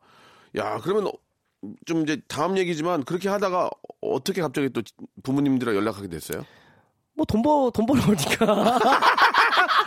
야, 0.57 0.79
그러면 0.83 1.09
어, 1.09 1.13
좀 1.85 2.03
이제 2.03 2.21
다음 2.27 2.57
얘기지만 2.57 3.05
그렇게 3.05 3.29
하다가 3.29 3.69
어떻게 4.01 4.41
갑자기 4.41 4.71
또 4.71 4.81
부모님들이랑 5.23 5.77
연락하게 5.77 6.09
됐어요? 6.09 6.43
뭐 7.21 7.25
돈 7.27 7.43
벌, 7.43 7.71
돈 7.73 7.87
벌어오니까. 7.87 8.79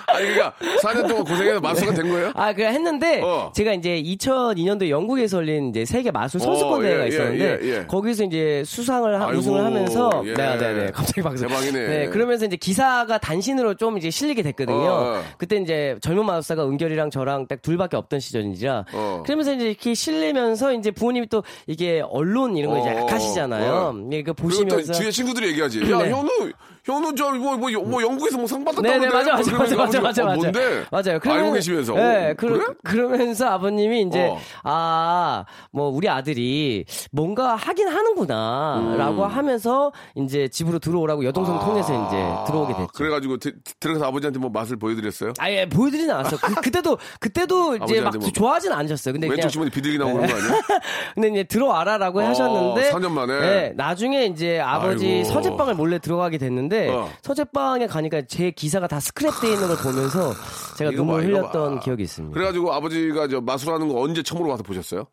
아니, 0.07 0.27
그러니까 0.27 0.53
4년 0.81 1.07
동안 1.07 1.23
고생해서 1.23 1.59
마스터가 1.59 1.93
된 1.95 2.09
거예요? 2.09 2.31
아, 2.35 2.53
그래 2.53 2.67
했는데, 2.67 3.21
어. 3.23 3.51
제가 3.55 3.73
이제 3.73 4.01
2002년도에 4.03 4.89
영국에서 4.89 5.37
열린 5.37 5.69
이제 5.69 5.85
세계 5.85 6.11
마술 6.11 6.39
선수권 6.39 6.79
어, 6.79 6.81
대회가 6.83 7.03
예, 7.03 7.07
있었는데, 7.07 7.43
예, 7.43 7.59
예, 7.63 7.77
예. 7.79 7.85
거기서 7.87 8.25
이제 8.25 8.63
수상을, 8.65 9.19
하, 9.19 9.25
아이고, 9.25 9.39
우승을 9.39 9.65
하면서, 9.65 10.21
예. 10.25 10.33
네, 10.33 10.57
네, 10.57 10.73
네. 10.73 10.91
갑자기 10.91 11.21
박수. 11.21 11.47
대박이네. 11.47 11.87
네, 11.87 12.07
그러면서 12.09 12.45
이제 12.45 12.55
기사가 12.55 13.17
단신으로 13.17 13.73
좀 13.75 13.97
이제 13.97 14.11
실리게 14.11 14.43
됐거든요. 14.43 14.77
어, 14.77 15.17
어. 15.17 15.23
그때 15.37 15.57
이제 15.57 15.97
젊은 16.01 16.25
마술사가 16.25 16.65
은결이랑 16.65 17.09
저랑 17.09 17.47
딱 17.47 17.61
둘밖에 17.63 17.97
없던 17.97 18.19
시절인지라, 18.19 18.85
어. 18.93 19.23
그러면서 19.25 19.53
이제 19.53 19.69
이렇게 19.69 19.95
실리면서 19.95 20.73
이제 20.73 20.91
부모님이 20.91 21.27
또 21.27 21.43
이게 21.65 22.03
언론 22.07 22.55
이런 22.55 22.71
거 22.73 22.79
이제 22.79 22.91
어, 22.91 23.01
약하시잖아요. 23.01 23.73
어. 23.73 24.09
예, 24.11 24.21
그 24.21 24.33
보시면서. 24.33 24.93
주위에 24.93 25.09
친구들이 25.09 25.47
얘기하지. 25.47 25.91
야, 25.91 25.97
네. 25.97 26.11
현우, 26.11 26.51
현우 26.85 27.15
저, 27.15 27.31
뭐, 27.31 27.55
뭐, 27.55 27.69
뭐 27.85 28.01
영국에서 28.03 28.37
뭐 28.37 28.47
상 28.47 28.63
받았다고. 28.65 28.87
네네? 28.87 29.07
맞아 29.09 29.33
맞아 29.35 29.57
맞아 29.57 29.75
맞아 29.77 30.01
맞아 30.01 30.23
어, 30.23 30.25
맞아 30.27 30.35
뭔데? 30.35 30.83
맞아요. 30.91 31.19
알고 31.23 31.53
계시면서. 31.53 31.93
네, 31.93 32.31
어, 32.31 32.33
그, 32.37 32.47
그래? 32.47 32.65
그러면서 32.83 33.47
아버님이 33.47 34.01
이제 34.01 34.27
어. 34.27 34.37
아뭐 34.63 35.89
우리 35.89 36.09
아들이 36.09 36.85
뭔가 37.11 37.55
하긴 37.55 37.87
하는구나라고 37.87 39.25
하면서 39.25 39.91
이제 40.15 40.47
집으로 40.49 40.79
들어오라고 40.79 41.23
여동생 41.25 41.57
통해서 41.59 41.93
이제 42.07 42.17
들어오게 42.47 42.73
됐죠. 42.73 42.83
아, 42.83 42.87
그래가지고 42.93 43.37
드- 43.37 43.53
들어가서 43.79 44.05
아버지한테 44.05 44.39
뭐 44.39 44.49
맛을 44.49 44.77
보여드렸어요? 44.77 45.33
아예 45.39 45.65
보여드리진 45.67 46.11
않았어. 46.11 46.37
그, 46.37 46.55
그때도 46.55 46.97
그때도 47.19 47.77
이제 47.77 48.01
막 48.01 48.13
뭐 48.13 48.29
좋아하진 48.31 48.71
않으셨어요. 48.71 49.13
근데 49.13 49.27
왼쪽 49.27 49.49
주머니 49.49 49.71
비둘기 49.71 49.97
나오고 49.97 50.13
그런 50.17 50.29
거 50.29 50.35
아니야? 50.35 50.61
근데 51.15 51.29
이제 51.29 51.43
들어와라라고 51.45 52.19
어, 52.19 52.23
하셨는데 52.25 52.91
4년 52.91 53.09
만에? 53.11 53.39
네, 53.39 53.73
나중에 53.75 54.25
이제 54.25 54.59
아버지 54.59 55.07
아이고. 55.07 55.29
서재방을 55.29 55.73
몰래 55.75 55.97
들어가게 55.99 56.37
됐는데 56.37 56.72
어. 56.89 57.09
서재방에 57.21 57.87
가니까 57.87 58.21
제 58.27 58.51
기사가 58.51 58.87
다 58.87 58.97
스크랩돼 58.99 59.45
있는 59.53 59.67
걸 59.67 59.77
보면서 59.77 60.33
제가 60.77 60.91
눈물 60.91 61.21
봐, 61.21 61.27
흘렸던 61.27 61.75
봐. 61.75 61.79
기억이 61.81 62.03
있습니다. 62.03 62.33
그래가지고 62.33 62.73
아버지가 62.73 63.27
저 63.27 63.41
마술하는 63.41 63.87
거 63.89 63.99
언제 64.01 64.21
처음으로 64.23 64.49
와서 64.49 64.63
보셨어요? 64.63 65.05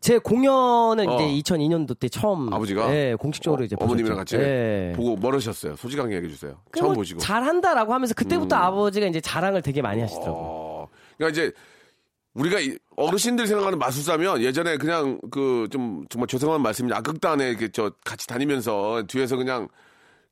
제 0.00 0.18
공연은 0.18 1.08
어. 1.08 1.14
이제 1.20 1.52
2002년도 1.54 1.98
때 1.98 2.08
처음 2.08 2.52
아버지가? 2.52 2.88
네, 2.88 3.14
공식적으로 3.14 3.64
이제 3.64 3.76
어머님이랑 3.78 4.16
보셨죠. 4.18 4.36
같이 4.36 4.48
네. 4.48 4.92
보고 4.96 5.16
멀으셨어요. 5.16 5.76
솔직하게 5.76 6.16
얘기해 6.16 6.32
주세요. 6.32 6.56
그 6.70 6.78
처음 6.80 6.88
뭐 6.90 6.96
보시고. 6.96 7.20
잘한다라고 7.20 7.92
하면서 7.94 8.14
그때부터 8.14 8.56
아버지가 8.56 9.06
이제 9.06 9.20
자랑을 9.20 9.62
되게 9.62 9.82
많이 9.82 10.00
하시더라고요. 10.00 10.34
어, 10.42 10.88
그러니까 11.16 11.40
이제 11.40 11.52
우리가 12.34 12.60
이 12.60 12.76
어르신들 12.96 13.46
생각하는 13.48 13.78
마술사면 13.78 14.42
예전에 14.42 14.76
그냥 14.76 15.18
그 15.30 15.66
좀 15.72 16.04
정말 16.08 16.28
죄송한 16.28 16.62
말씀이 16.62 16.92
악극단에 16.92 17.48
이렇게 17.48 17.68
저 17.72 17.90
같이 18.04 18.26
다니면서 18.28 19.02
뒤에서 19.08 19.36
그냥 19.36 19.66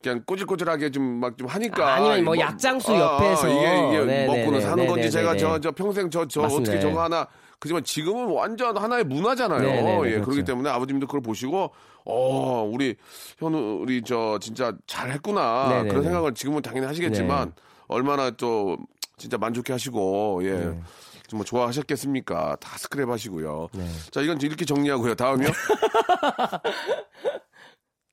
그냥 0.03 0.23
꼬질꼬질하게 0.27 0.91
좀 0.91 1.03
막좀 1.21 1.47
하니까 1.49 1.95
아니면 1.95 2.25
뭐 2.25 2.35
뭐- 2.35 2.45
약장수 2.45 2.93
아, 2.95 3.01
옆에서. 3.01 3.49
이게 3.49 3.61
이게 3.61 4.05
네네네, 4.05 4.27
먹고는 4.27 4.61
사는 4.61 4.77
건지 4.87 5.09
네네네. 5.09 5.11
제가 5.11 5.37
저저 5.37 5.71
평생 5.73 6.11
저 6.11 6.27
저. 6.29 6.43
어떻게 6.43 6.79
저거 6.81 7.03
하나 7.03 7.27
그지만 7.59 7.83
지금은 7.83 8.27
완전 8.35 8.77
하나의 8.77 9.05
문화잖아요. 9.05 9.61
네네네, 9.63 9.97
예, 10.07 10.11
그렇죠. 10.13 10.25
그렇기 10.27 10.45
때문에 10.45 10.69
아버님도 10.71 11.07
그걸 11.07 11.23
보시고 11.23 11.71
어 12.05 12.71
우리 12.71 12.95
현우 13.39 13.79
우리 13.81 14.03
저 14.03 14.39
진짜 14.41 14.73
잘했구나 14.87 15.69
네네네. 15.71 15.89
그런 15.89 16.05
생각을 16.05 16.35
지금은 16.35 16.63
당연히 16.63 16.87
하시겠지만 16.87 17.53
네. 17.57 17.63
얼마나 17.89 18.31
또 18.31 18.77
진짜 19.17 19.39
만족해 19.39 19.73
하시고 19.73 20.41
예. 20.45 20.51
네. 20.53 20.81
정말 21.29 21.45
좋아하셨겠습니까? 21.47 22.57
다 22.61 22.77
스크랩 22.77 23.09
하시고요. 23.09 23.67
자, 24.13 24.21
이건 24.21 24.41
이렇게 24.41 24.65
정리하고요. 24.65 25.17
다음이요? 25.17 25.49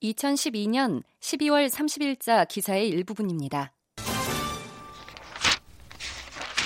2012년 0.03 1.01
12월 1.21 1.69
30일자 1.69 2.47
기사의 2.47 2.89
일부분입니다. 2.89 3.73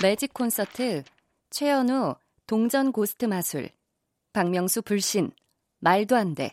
매직 0.01 0.33
콘서트 0.33 1.03
최현우 1.51 2.15
동전 2.47 2.91
고스트 2.91 3.25
마술 3.25 3.69
박명수 4.33 4.81
불신, 4.81 5.31
말도 5.79 6.15
안 6.15 6.35
돼. 6.35 6.51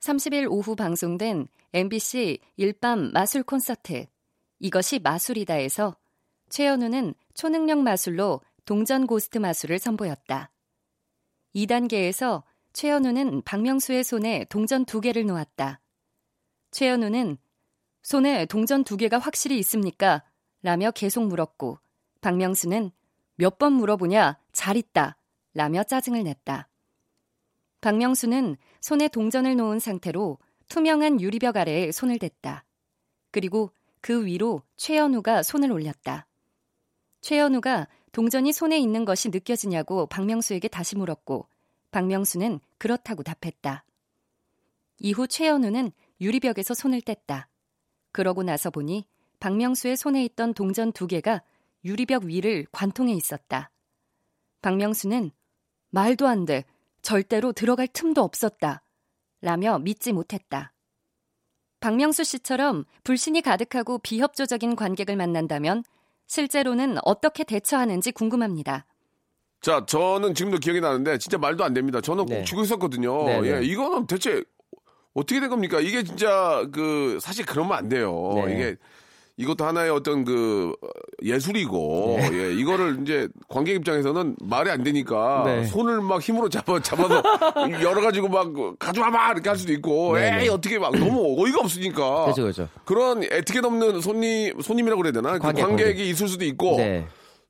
30일 0.00 0.50
오후 0.50 0.76
방송된 0.76 1.48
MBC 1.72 2.38
일밤 2.56 3.10
마술 3.12 3.42
콘서트 3.42 4.06
이것이 4.60 5.00
마술이다에서 5.00 5.96
최현우는 6.50 7.14
초능력 7.34 7.78
마술로 7.80 8.40
동전 8.64 9.06
고스트 9.06 9.38
마술을 9.38 9.78
선보였다. 9.78 10.50
2단계에서 11.54 12.42
최현우는 12.78 13.42
박명수의 13.42 14.04
손에 14.04 14.44
동전 14.44 14.84
두 14.84 15.00
개를 15.00 15.26
놓았다. 15.26 15.80
최현우는 16.70 17.36
손에 18.02 18.46
동전 18.46 18.84
두 18.84 18.96
개가 18.96 19.18
확실히 19.18 19.58
있습니까? 19.58 20.22
라며 20.62 20.92
계속 20.92 21.26
물었고 21.26 21.80
박명수는 22.20 22.92
몇 23.34 23.58
번 23.58 23.72
물어보냐? 23.72 24.38
잘 24.52 24.76
있다. 24.76 25.16
라며 25.54 25.82
짜증을 25.82 26.22
냈다. 26.22 26.68
박명수는 27.80 28.56
손에 28.80 29.08
동전을 29.08 29.56
놓은 29.56 29.80
상태로 29.80 30.38
투명한 30.68 31.20
유리벽 31.20 31.56
아래에 31.56 31.90
손을 31.90 32.20
댔다. 32.20 32.64
그리고 33.32 33.72
그 34.00 34.24
위로 34.24 34.62
최현우가 34.76 35.42
손을 35.42 35.72
올렸다. 35.72 36.28
최현우가 37.22 37.88
동전이 38.12 38.52
손에 38.52 38.78
있는 38.78 39.04
것이 39.04 39.30
느껴지냐고 39.30 40.06
박명수에게 40.06 40.68
다시 40.68 40.94
물었고 40.94 41.48
박명수는 41.90 42.60
그렇다고 42.78 43.22
답했다. 43.22 43.84
이후 44.98 45.26
최현우는 45.26 45.92
유리벽에서 46.20 46.74
손을 46.74 47.00
뗐다. 47.00 47.46
그러고 48.12 48.42
나서 48.42 48.70
보니 48.70 49.06
박명수의 49.40 49.96
손에 49.96 50.24
있던 50.24 50.54
동전 50.54 50.92
두 50.92 51.06
개가 51.06 51.42
유리벽 51.84 52.24
위를 52.24 52.66
관통해 52.72 53.12
있었다. 53.12 53.70
박명수는 54.62 55.30
말도 55.90 56.26
안 56.26 56.44
돼. 56.44 56.64
절대로 57.02 57.52
들어갈 57.52 57.86
틈도 57.86 58.22
없었다. 58.22 58.82
라며 59.40 59.78
믿지 59.78 60.12
못했다. 60.12 60.72
박명수 61.80 62.24
씨처럼 62.24 62.84
불신이 63.04 63.40
가득하고 63.42 63.98
비협조적인 63.98 64.74
관객을 64.74 65.14
만난다면 65.14 65.84
실제로는 66.26 66.96
어떻게 67.04 67.44
대처하는지 67.44 68.10
궁금합니다. 68.10 68.84
자, 69.60 69.84
저는 69.86 70.34
지금도 70.34 70.58
기억이 70.58 70.80
나는데 70.80 71.18
진짜 71.18 71.36
말도 71.38 71.64
안 71.64 71.74
됩니다. 71.74 72.00
저는 72.00 72.26
꼭 72.26 72.34
네. 72.34 72.44
쥐고 72.44 72.62
있었거든요. 72.62 73.24
네, 73.24 73.40
네. 73.40 73.56
예, 73.56 73.62
이거는 73.64 74.06
대체 74.06 74.42
어떻게 75.14 75.40
된 75.40 75.48
겁니까? 75.48 75.80
이게 75.80 76.02
진짜 76.04 76.64
그 76.72 77.18
사실 77.20 77.44
그러면 77.44 77.76
안 77.76 77.88
돼요. 77.88 78.32
네. 78.46 78.54
이게 78.54 78.76
이것도 79.36 79.64
하나의 79.64 79.90
어떤 79.90 80.24
그 80.24 80.72
예술이고 81.24 82.16
네. 82.18 82.30
예, 82.32 82.54
이거를 82.54 82.98
이제 83.02 83.28
관객 83.48 83.74
입장에서는 83.76 84.36
말이 84.42 84.70
안 84.70 84.82
되니까 84.84 85.42
네. 85.44 85.64
손을 85.64 86.00
막 86.02 86.20
힘으로 86.20 86.48
잡아 86.48 86.80
잡아서 86.80 87.22
열어 87.82 88.00
가지고 88.00 88.28
막 88.28 88.52
가져와 88.78 89.10
봐 89.10 89.32
이렇게 89.32 89.48
할 89.48 89.56
수도 89.58 89.72
있고 89.72 90.16
네, 90.16 90.38
에이 90.38 90.44
네. 90.44 90.48
어떻게 90.48 90.78
막 90.78 90.92
너무 90.96 91.36
어이가 91.40 91.60
없으니까 91.60 92.24
그렇죠, 92.24 92.42
그렇죠. 92.42 92.68
런 92.88 93.22
에티켓 93.24 93.64
없는 93.64 94.00
손님 94.00 94.60
손님이라고 94.60 95.02
그래야 95.02 95.12
되나 95.12 95.32
그 95.34 95.38
관객, 95.38 95.62
관객이 95.62 95.88
관객. 95.90 96.06
있을 96.08 96.28
수도 96.28 96.44
있고 96.44 96.76
네. 96.76 97.06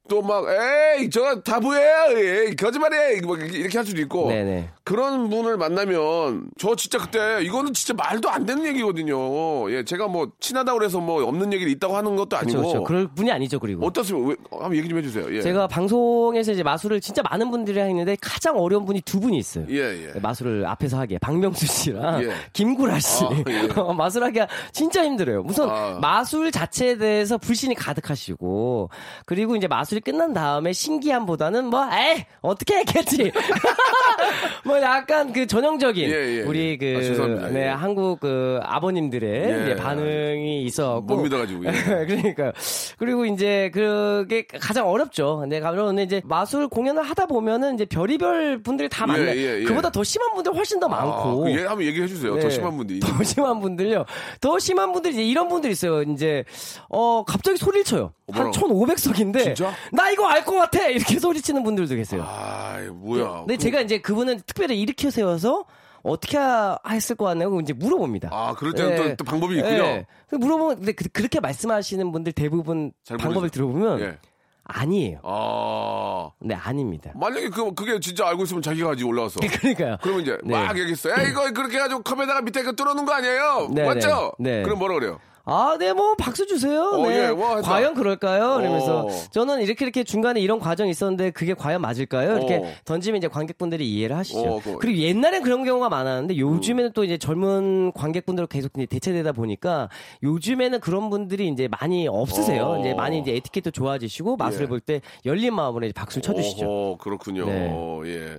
또 0.08 0.22
막 0.22 0.44
에이 0.48 1.10
저 1.10 1.40
다부예요 1.42 2.18
에이, 2.18 2.56
거짓말이에요 2.56 3.26
뭐 3.26 3.36
이렇게 3.36 3.78
할 3.78 3.86
수도 3.86 4.00
있고 4.00 4.28
네네. 4.28 4.68
그런 4.84 5.28
분을 5.28 5.56
만나면 5.56 6.48
저 6.58 6.74
진짜 6.74 6.98
그때 6.98 7.42
이거는 7.42 7.72
진짜 7.74 7.94
말도 7.94 8.28
안 8.30 8.44
되는 8.46 8.64
얘기거든요 8.66 9.70
예 9.70 9.84
제가 9.84 10.08
뭐 10.08 10.32
친하다고 10.40 10.78
그래서 10.78 10.98
뭐 11.00 11.22
없는 11.24 11.52
얘기를 11.52 11.70
있다고 11.72 11.96
하는 11.96 12.16
것도 12.16 12.36
아니고 12.36 12.58
그렇죠. 12.60 12.84
그럴 12.84 13.08
분이 13.08 13.30
아니죠, 13.30 13.58
그리고. 13.60 13.86
어떻습니까 13.86 14.28
왜, 14.30 14.36
한번 14.50 14.76
얘기 14.76 14.88
좀 14.88 14.98
해주세요 14.98 15.34
예. 15.34 15.40
제가 15.42 15.66
방송에서 15.68 16.52
이제 16.52 16.62
마술을 16.62 17.00
진짜 17.00 17.22
많은 17.30 17.50
분들이 17.50 17.78
하는데 17.78 18.16
가장 18.20 18.58
어려운 18.58 18.84
분이 18.86 19.02
두 19.02 19.20
분이 19.20 19.36
있어요. 19.36 19.66
예, 19.70 20.12
예. 20.14 20.20
마술을 20.20 20.66
앞에서 20.66 20.98
하기에 21.00 21.18
박명수 21.18 21.66
씨랑 21.66 22.22
예. 22.24 22.32
김구라 22.52 22.98
씨 23.00 23.24
아, 23.24 23.30
예. 23.48 23.68
마술하기가 23.96 24.48
진짜 24.72 25.04
힘들어요. 25.04 25.42
우선 25.46 25.68
아. 25.70 25.98
마술 26.00 26.50
자체에 26.50 26.96
대해서 26.96 27.36
불신이 27.38 27.74
가득하시고 27.74 28.90
그리고 29.26 29.54
이제 29.56 29.66
마술 29.68 29.97
이 29.98 30.00
끝난 30.00 30.32
다음에 30.32 30.72
신기함보다는 30.72 31.66
뭐 31.66 31.84
에이 31.92 32.24
어떻게 32.40 32.76
했겠지 32.78 33.32
뭐 34.64 34.80
약간 34.80 35.32
그 35.32 35.46
전형적인 35.46 36.08
예, 36.08 36.38
예. 36.38 36.42
우리 36.42 36.78
그 36.78 37.40
아. 37.42 37.48
네, 37.48 37.64
예. 37.64 37.68
한국 37.68 38.20
그 38.20 38.60
아버님들의 38.62 39.70
예. 39.70 39.76
반응이 39.76 40.62
있었고 40.62 41.00
못 41.00 41.22
믿어가지고, 41.22 41.64
예. 41.66 41.70
그러니까 42.06 42.52
그리고 42.98 43.26
이제 43.26 43.70
그게 43.74 44.46
가장 44.46 44.88
어렵죠. 44.88 45.38
근데 45.40 45.60
가면 45.60 45.98
이제 45.98 46.22
마술 46.24 46.68
공연을 46.68 47.02
하다 47.02 47.26
보면은 47.26 47.74
이제 47.74 47.84
별의별 47.84 48.62
분들이 48.62 48.88
다 48.88 49.04
예, 49.08 49.12
만나. 49.12 49.36
예, 49.36 49.60
예. 49.60 49.64
그보다 49.64 49.90
더 49.90 50.04
심한 50.04 50.32
분들 50.34 50.54
훨씬 50.54 50.78
더 50.78 50.88
많고. 50.88 51.12
아, 51.12 51.34
그 51.34 51.50
얘기 51.50 51.62
한번 51.62 51.84
얘기해 51.86 52.06
주세요 52.06 52.38
더 52.38 52.48
네. 52.48 52.50
심한 52.50 52.76
분들이 52.76 53.00
더 53.00 53.24
심한 53.24 53.60
분들요. 53.60 54.04
더 54.40 54.58
심한 54.58 54.92
분들이 54.92 55.14
이제 55.14 55.24
이런 55.24 55.48
분들 55.48 55.70
있어요. 55.70 56.02
이제 56.02 56.44
어 56.88 57.24
갑자기 57.24 57.56
소리를 57.56 57.84
쳐요. 57.84 58.12
한 58.30 58.50
뭐라고? 58.50 58.86
1,500석인데 58.86 59.42
진짜? 59.42 59.72
나 59.92 60.10
이거 60.10 60.26
알 60.26 60.44
것 60.44 60.54
같아. 60.56 60.86
이렇게 60.86 61.18
소리치는 61.18 61.62
분들도 61.62 61.94
계세요. 61.94 62.24
아 62.26 62.78
뭐야 62.92 63.40
근데 63.40 63.56
제가 63.56 63.80
이제 63.80 63.98
그분은 64.00 64.40
특별히 64.46 64.80
일으켜 64.80 65.10
세워서 65.10 65.64
어떻게 66.02 66.38
하- 66.38 66.78
했을 66.88 67.16
것 67.16 67.24
같냐고 67.26 67.60
이제 67.60 67.72
물어봅니다. 67.72 68.30
아, 68.32 68.54
그럴 68.54 68.72
때는 68.72 68.96
또- 69.10 69.16
또 69.16 69.24
방법이 69.24 69.56
있군요. 69.56 69.74
예. 69.82 70.06
물어보면 70.30 70.76
근데 70.76 70.92
그, 70.92 71.08
그렇게 71.08 71.40
말씀하시는 71.40 72.12
분들 72.12 72.32
대부분 72.32 72.92
잘 73.04 73.16
방법을. 73.18 73.50
들어보면 73.50 74.00
예. 74.00 74.18
아니에요. 74.70 75.20
아 75.24 76.30
네, 76.40 76.54
아닙니다. 76.54 77.10
만약에 77.14 77.48
그 77.48 77.72
그게 77.74 77.98
진짜 78.00 78.28
알고 78.28 78.44
있으면 78.44 78.62
자기가 78.62 78.90
하지 78.90 79.02
올라와서 79.04 79.40
그러니까요. 79.40 79.96
그러면 80.02 80.22
이제 80.22 80.38
네. 80.44 80.52
막 80.52 80.78
얘기했어. 80.78 81.10
야 81.10 81.22
이거 81.22 81.50
그렇게 81.52 81.76
해가지고 81.76 82.02
컵에다가 82.02 82.42
밑에 82.42 82.62
그 82.62 82.76
뚫어놓은 82.76 83.04
거 83.06 83.12
아니에요? 83.14 83.68
네, 83.72 83.86
맞죠? 83.86 84.32
네. 84.38 84.58
네. 84.58 84.62
그럼 84.62 84.78
뭐라 84.78 84.94
그래요? 84.94 85.18
아, 85.50 85.76
네, 85.78 85.92
뭐, 85.94 86.14
박수 86.14 86.46
주세요. 86.46 86.82
어, 86.82 87.08
네. 87.08 87.16
예, 87.16 87.26
와, 87.28 87.56
했다. 87.56 87.62
과연 87.70 87.94
그럴까요? 87.94 88.60
이러면서 88.60 89.06
어. 89.06 89.08
저는 89.30 89.62
이렇게 89.62 89.84
이렇게 89.84 90.04
중간에 90.04 90.40
이런 90.40 90.58
과정이 90.58 90.90
있었는데 90.90 91.30
그게 91.30 91.54
과연 91.54 91.80
맞을까요? 91.80 92.36
이렇게 92.36 92.56
어. 92.56 92.70
던지면 92.84 93.18
이제 93.18 93.28
관객분들이 93.28 93.90
이해를 93.90 94.16
하시죠. 94.16 94.40
어, 94.40 94.60
그거. 94.60 94.78
그리고 94.78 94.98
옛날엔 95.00 95.42
그런 95.42 95.64
경우가 95.64 95.88
많았는데 95.88 96.36
요즘에는 96.36 96.92
또 96.92 97.02
이제 97.02 97.16
젊은 97.16 97.92
관객분들로 97.92 98.46
계속 98.46 98.72
이제 98.76 98.84
대체되다 98.86 99.32
보니까 99.32 99.88
요즘에는 100.22 100.80
그런 100.80 101.08
분들이 101.08 101.48
이제 101.48 101.68
많이 101.80 102.06
없으세요. 102.08 102.64
어. 102.64 102.80
이제 102.80 102.92
많이 102.92 103.18
이제 103.18 103.34
에티켓도 103.34 103.70
좋아지시고 103.70 104.36
마술을 104.36 104.66
예. 104.66 104.68
볼때 104.68 105.00
열린 105.24 105.54
마음으로 105.54 105.86
이제 105.86 105.92
박수를 105.94 106.22
쳐주시죠. 106.22 106.66
어 106.68 106.96
그렇군요. 106.98 107.46
네. 107.46 107.72
예. 108.06 108.38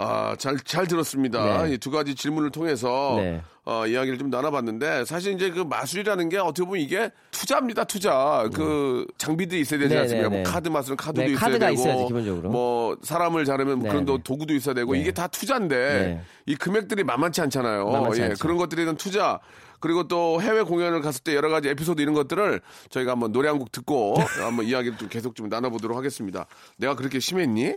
아, 0.00 0.36
잘, 0.38 0.56
잘 0.60 0.86
들었습니다. 0.86 1.64
네. 1.64 1.74
이두 1.74 1.90
가지 1.90 2.14
질문을 2.14 2.50
통해서 2.50 3.14
네. 3.16 3.42
어, 3.64 3.84
이야기를 3.84 4.16
좀 4.16 4.30
나눠봤는데 4.30 5.04
사실 5.04 5.34
이제 5.34 5.50
그 5.50 5.60
마술이라는 5.60 6.28
게 6.28 6.38
어떻게 6.38 6.64
보면 6.64 6.80
이게 6.80 7.10
투자입니다, 7.32 7.82
투자. 7.82 8.48
그 8.54 9.06
장비들이 9.18 9.60
있어야 9.62 9.80
되지 9.80 9.94
네, 9.94 10.00
않습니까? 10.02 10.28
네, 10.28 10.36
뭐 10.36 10.44
네. 10.44 10.50
카드 10.50 10.68
마술은 10.68 10.96
카드도 10.96 11.26
네, 11.26 11.32
있어야 11.32 11.58
되고, 11.58 11.72
있어야지, 11.72 12.04
기본적으로. 12.06 12.48
뭐 12.50 12.96
사람을 13.02 13.44
자르면 13.44 13.80
네, 13.80 13.88
그런 13.88 14.04
도- 14.04 14.18
네. 14.18 14.22
도구도 14.22 14.54
있어야 14.54 14.74
되고 14.74 14.92
네. 14.92 15.00
이게 15.00 15.10
다 15.10 15.26
투자인데 15.26 15.76
네. 15.76 16.22
이 16.46 16.54
금액들이 16.54 17.02
만만치 17.02 17.40
않잖아요. 17.42 17.86
만만치 17.90 18.20
예. 18.22 18.34
그런 18.40 18.56
것들에는 18.56 18.96
투자. 18.96 19.40
그리고 19.80 20.08
또 20.08 20.40
해외 20.42 20.62
공연을 20.62 21.02
갔을 21.02 21.22
때 21.22 21.36
여러 21.36 21.48
가지 21.50 21.68
에피소드 21.68 22.00
이런 22.02 22.12
것들을 22.14 22.60
저희가 22.90 23.12
한번 23.12 23.30
노래 23.32 23.48
한 23.48 23.58
곡 23.58 23.70
듣고 23.72 24.14
한번 24.42 24.64
이야기를 24.66 24.96
좀 24.98 25.08
계속 25.08 25.34
좀 25.36 25.48
나눠보도록 25.48 25.96
하겠습니다. 25.96 26.46
내가 26.78 26.94
그렇게 26.96 27.20
심했니? 27.20 27.74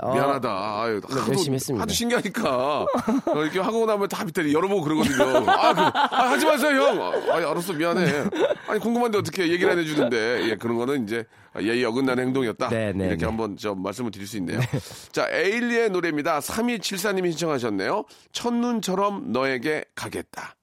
어, 0.00 0.14
미안하다. 0.14 0.48
아유, 0.48 1.00
네, 1.00 1.16
열심히 1.28 1.56
했습니다. 1.56 1.82
하도 1.82 1.92
신기하니까. 1.92 2.80
어, 2.82 2.86
이렇게 3.42 3.60
하고 3.60 3.84
나면 3.84 4.08
다 4.08 4.24
밑에 4.24 4.50
열어보고 4.52 4.82
그러거든요. 4.82 5.50
아, 5.50 5.74
그, 5.74 5.80
아, 5.98 6.30
하지 6.30 6.46
마세요, 6.46 6.80
형. 6.82 7.02
아, 7.02 7.36
알았어, 7.36 7.74
미안해. 7.74 8.24
아니, 8.68 8.80
궁금한데 8.80 9.18
어떻게 9.18 9.48
얘기를 9.48 9.70
안 9.70 9.78
해주는데. 9.78 10.48
예, 10.48 10.56
그런 10.56 10.78
거는 10.78 11.04
이제 11.04 11.24
예의 11.60 11.84
어긋나는 11.84 12.24
행동이었다. 12.26 12.68
네, 12.70 12.92
네, 12.94 13.04
이렇게 13.08 13.20
네. 13.20 13.26
한번 13.26 13.56
좀 13.56 13.82
말씀을 13.82 14.10
드릴 14.10 14.26
수 14.26 14.38
있네요. 14.38 14.60
자, 15.12 15.28
에일리의 15.30 15.90
노래입니다. 15.90 16.38
3274님이 16.40 17.30
신청하셨네요. 17.32 18.04
첫눈처럼 18.32 19.32
너에게 19.32 19.84
가겠다. 19.94 20.56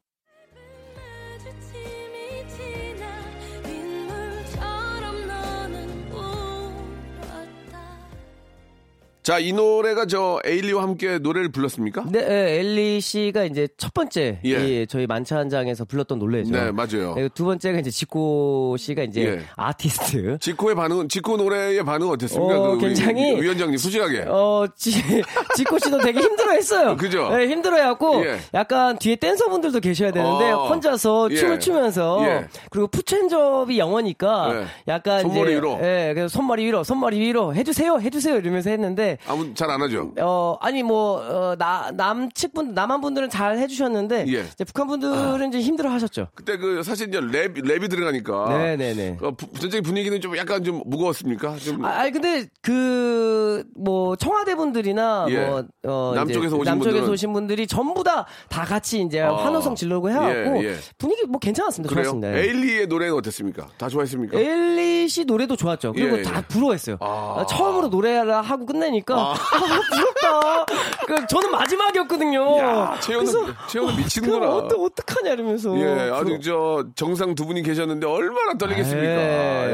자, 9.29 9.37
이 9.37 9.53
노래가 9.53 10.07
저 10.07 10.39
에일리와 10.43 10.81
함께 10.81 11.19
노래를 11.19 11.51
불렀습니까? 11.51 12.03
네, 12.09 12.17
예, 12.27 12.59
엘리 12.61 12.99
씨가 12.99 13.43
이제 13.43 13.67
첫 13.77 13.93
번째 13.93 14.39
예. 14.43 14.49
이 14.81 14.87
저희 14.87 15.05
만찬장에서 15.05 15.85
불렀던 15.85 16.17
노래죠. 16.17 16.51
네, 16.51 16.71
맞아요. 16.71 17.13
그리고 17.13 17.29
두 17.35 17.45
번째가 17.45 17.77
이제 17.77 17.91
지코 17.91 18.75
씨가 18.79 19.03
이제 19.03 19.21
예. 19.23 19.41
아티스트. 19.55 20.39
지코의 20.41 20.73
반응은, 20.73 21.09
지코 21.09 21.37
노래의 21.37 21.85
반응은 21.85 22.11
어땠습니까? 22.13 22.59
어, 22.59 22.71
그 22.71 22.79
굉장히- 22.79 23.39
위원장님, 23.39 23.77
솔직하게. 23.77 24.25
어, 24.29 24.65
지, 24.75 24.93
지코 25.55 25.77
씨도 25.77 25.99
되게 25.99 26.21
힘들어했어요. 26.21 26.97
그죠? 26.97 27.29
네, 27.29 27.49
힘들어해갖고 27.49 28.25
예. 28.25 28.39
약간 28.55 28.97
뒤에 28.97 29.15
댄서분들도 29.17 29.79
계셔야 29.79 30.09
되는데 30.09 30.49
어. 30.49 30.69
혼자서 30.69 31.27
예. 31.29 31.35
춤을 31.35 31.59
추면서 31.59 32.19
예. 32.23 32.47
그리고 32.71 32.87
푸첸접이 32.87 33.77
영어니까 33.77 34.55
예. 34.55 34.65
약간 34.87 35.21
손머리 35.21 35.51
이제, 35.51 35.57
위로. 35.57 35.77
예, 35.83 36.13
그래서 36.15 36.29
손머리 36.29 36.65
위로, 36.65 36.83
손머리 36.83 37.19
위로 37.19 37.53
해주세요, 37.53 37.99
해주세요 37.99 38.35
이러면서 38.37 38.71
했는데 38.71 39.18
아무 39.27 39.53
잘 39.53 39.69
안 39.69 39.81
하죠. 39.81 40.11
어, 40.19 40.57
아니, 40.61 40.81
뭐, 40.83 41.17
어, 41.21 41.55
나, 41.57 41.91
남측분, 41.93 42.73
남한 42.73 43.01
분들은 43.01 43.29
잘 43.29 43.57
해주셨는데, 43.57 44.25
예. 44.29 44.39
이제 44.53 44.63
북한 44.63 44.87
분들은 44.87 45.49
이제 45.49 45.59
힘들어 45.61 45.89
하셨죠. 45.91 46.27
그때 46.33 46.57
그 46.57 46.81
사실 46.83 47.07
이제 47.09 47.19
랩 47.21 47.53
랩이 47.53 47.89
들어가니까 47.89 48.49
네네네. 48.49 49.17
어, 49.21 49.31
부- 49.31 49.45
전체적인 49.53 49.83
분위기는 49.83 50.19
좀 50.21 50.35
약간 50.37 50.63
좀 50.63 50.81
무거웠습니까? 50.85 51.57
좀 51.57 51.85
아, 51.85 51.89
아니, 51.99 52.11
근데, 52.11 52.47
그, 52.61 53.63
뭐, 53.75 54.15
청와대 54.15 54.55
분들이나, 54.55 55.25
예. 55.29 55.45
뭐, 55.45 55.63
어, 55.83 56.13
남쪽에서 56.15 56.47
이제 56.47 56.55
오신 56.55 56.63
남쪽에서 56.65 56.93
분들은 56.95 57.13
오신 57.13 57.33
분들이 57.33 57.67
전부 57.67 58.03
다, 58.03 58.25
다 58.49 58.63
같이 58.65 59.01
이제 59.01 59.21
아. 59.21 59.33
환호성 59.35 59.75
질르고 59.75 60.09
해갖고, 60.09 60.63
예, 60.63 60.69
예. 60.69 60.75
분위기 60.97 61.25
뭐 61.27 61.39
괜찮았습니다. 61.39 61.93
그래요. 61.93 62.11
좋았습니다. 62.11 62.37
에일리의 62.37 62.87
노래는 62.87 63.13
어땠습니까? 63.15 63.67
다 63.77 63.87
좋아했습니까? 63.89 64.39
엘리 64.39 65.07
씨 65.09 65.25
노래도 65.25 65.55
좋았죠. 65.55 65.93
그리고 65.93 66.19
예, 66.19 66.23
다 66.23 66.37
예. 66.39 66.41
부러워했어요. 66.47 66.97
아. 67.01 67.35
아, 67.39 67.45
처음으로 67.45 67.87
노래를 67.89 68.31
하고 68.33 68.65
끝내니까 68.65 69.08
아, 69.17 69.33
부럽다. 69.33 70.65
그, 71.07 71.27
저는 71.27 71.51
마지막이었거든요. 71.51 72.57
야, 72.59 72.97
채연은 72.99 73.25
채연은 73.67 73.95
미치는구나. 73.97 74.49
어떡, 74.49 74.83
어떡하냐 74.83 75.31
이러면서. 75.33 75.77
예, 75.79 76.11
아주 76.11 76.25
부러- 76.25 76.39
저 76.41 76.85
정상 76.95 77.33
두 77.35 77.45
분이 77.45 77.63
계셨는데 77.63 78.05
얼마나 78.07 78.57
떨리겠습니까? 78.57 79.09
예. 79.09 79.69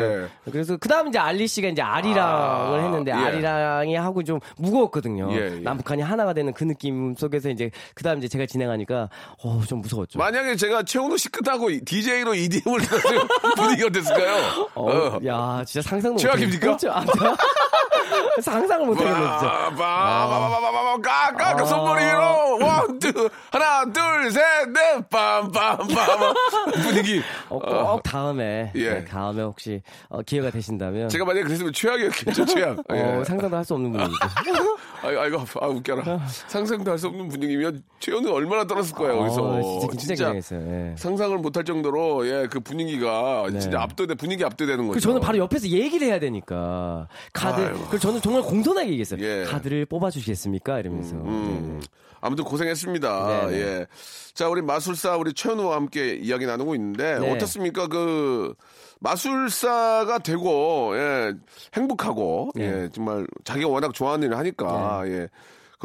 예. 0.46 0.52
그래서 0.52 0.78
그 0.78 0.88
다음 0.88 1.08
이제 1.08 1.20
알리 1.20 1.48
씨가 1.48 1.68
이제 1.70 1.82
아리랑을 1.82 2.80
아, 2.80 2.84
했는데 2.84 3.12
예. 3.12 3.16
아리랑이 3.16 3.96
하고 3.96 4.24
좀 4.24 4.40
무거웠거든요. 4.58 5.30
예, 5.32 5.56
예. 5.58 5.60
남북한이 5.60 6.02
하나가 6.02 6.34
되는 6.34 6.54
그 6.54 6.64
느낌 6.64 7.16
속에서 7.16 7.50
이제 7.50 7.72
그 7.94 8.04
다음 8.04 8.20
이제 8.20 8.28
제가 8.28 8.46
진행하니까 8.46 9.10
어, 9.44 9.62
좀 9.68 9.82
무서웠죠. 9.82 10.20
만약에 10.20 10.56
제가 10.56 10.84
최현우 10.84 11.18
씨 11.18 11.30
끝나고 11.30 11.70
DJ로 11.86 12.34
EDM을 12.36 12.82
들었으면 12.82 13.28
분위기가 13.56 13.88
어땠을까요? 13.88 14.68
어, 14.76 14.90
어. 14.92 15.20
야, 15.26 15.64
진짜 15.66 15.88
상상도 15.90 16.18
최악입니까? 16.20 16.68
못했- 16.72 16.90
그렇죠. 16.90 16.92
아, 16.92 17.04
상상을 18.42 18.86
못 18.86 18.96
하겠네, 19.16 19.40
진짜. 19.40 19.76
빠바바바바바바 19.76 21.02
까까 21.02 21.56
그 21.56 21.66
손머리 21.66 22.04
위로 22.06 22.66
one, 22.66 23.00
two, 23.00 23.30
하나, 23.52 23.92
둘, 23.92 24.32
셋, 24.32 24.42
넷, 24.70 25.10
빰빰빰 25.10 26.82
분위기. 26.84 27.22
어, 27.50 27.60
꼭 27.60 28.04
다음에 28.04 28.72
예. 28.76 28.90
네, 28.90 29.06
다음에 29.06 29.42
혹시 29.44 29.82
어, 30.10 30.22
기회가 30.22 30.50
되신다면 30.52 31.10
제가 31.10 31.26
만약에 31.26 31.44
그랬으면 31.44 31.74
최악이었겠죠, 31.74 32.46
최악. 32.46 32.78
예. 32.94 33.02
어, 33.02 33.24
상상도 33.24 33.56
할 33.58 33.66
수 33.66 33.74
없는 33.74 33.92
분위기죠. 33.92 34.16
아이고, 35.02 35.20
아이고, 35.22 35.44
아, 35.62 35.68
웃겨라. 35.68 36.20
상상도 36.48 36.92
할 36.92 36.98
수 36.98 37.08
없는 37.08 37.28
분위기면 37.30 37.84
최현우 38.00 38.32
얼마나 38.32 38.66
떨었을 38.66 38.94
거예요, 38.96 39.18
거기서. 39.20 39.42
어, 39.42 39.80
진짜 39.82 39.98
진짜 39.98 40.14
긴장했어요. 40.14 40.60
예. 40.92 40.96
상상을 40.98 41.38
못할 41.40 41.64
정도로, 41.64 42.28
예, 42.28 42.48
그 42.50 42.60
분위기가 42.60 43.46
네. 43.52 43.60
진짜 43.60 43.82
압도돼, 43.82 44.16
분위기 44.16 44.44
압도되는 44.46 44.88
거죠. 44.88 44.94
그 44.94 45.00
저는 45.00 45.20
바로 45.22 45.38
옆에서 45.40 45.68
얘기를 45.68 46.08
해야 46.08 46.20
되니까 46.20 47.08
카드. 47.34 47.74
그 47.90 48.00
저는 48.00 48.22
정말 48.22 48.42
공손하게 48.44 48.88
얘기했어요. 48.90 49.05
예. 49.20 49.44
카드를 49.46 49.86
뽑아주시겠습니까? 49.86 50.80
이러면서. 50.80 51.16
음, 51.16 51.80
네. 51.80 51.88
아무튼 52.22 52.44
고생했습니다. 52.44 53.28
네, 53.28 53.52
네. 53.52 53.62
예. 53.62 53.88
자, 54.34 54.50
우리 54.50 54.62
마술사 54.62 55.18
우리 55.18 55.34
최현우와 55.34 55.76
함께 55.76 56.16
이야기 56.16 56.46
나누고 56.46 56.76
있는데 56.76 57.20
네. 57.20 57.32
어떻습니까? 57.32 57.88
그 57.88 58.54
마술사가 59.00 60.20
되고 60.20 60.94
예, 60.98 61.34
행복하고 61.76 62.52
네. 62.56 62.66
예, 62.66 62.90
정말 62.92 63.28
자기가 63.44 63.68
워낙 63.70 63.94
좋아하는 63.94 64.28
일을 64.28 64.38
하니까 64.38 65.04
예. 65.06 65.30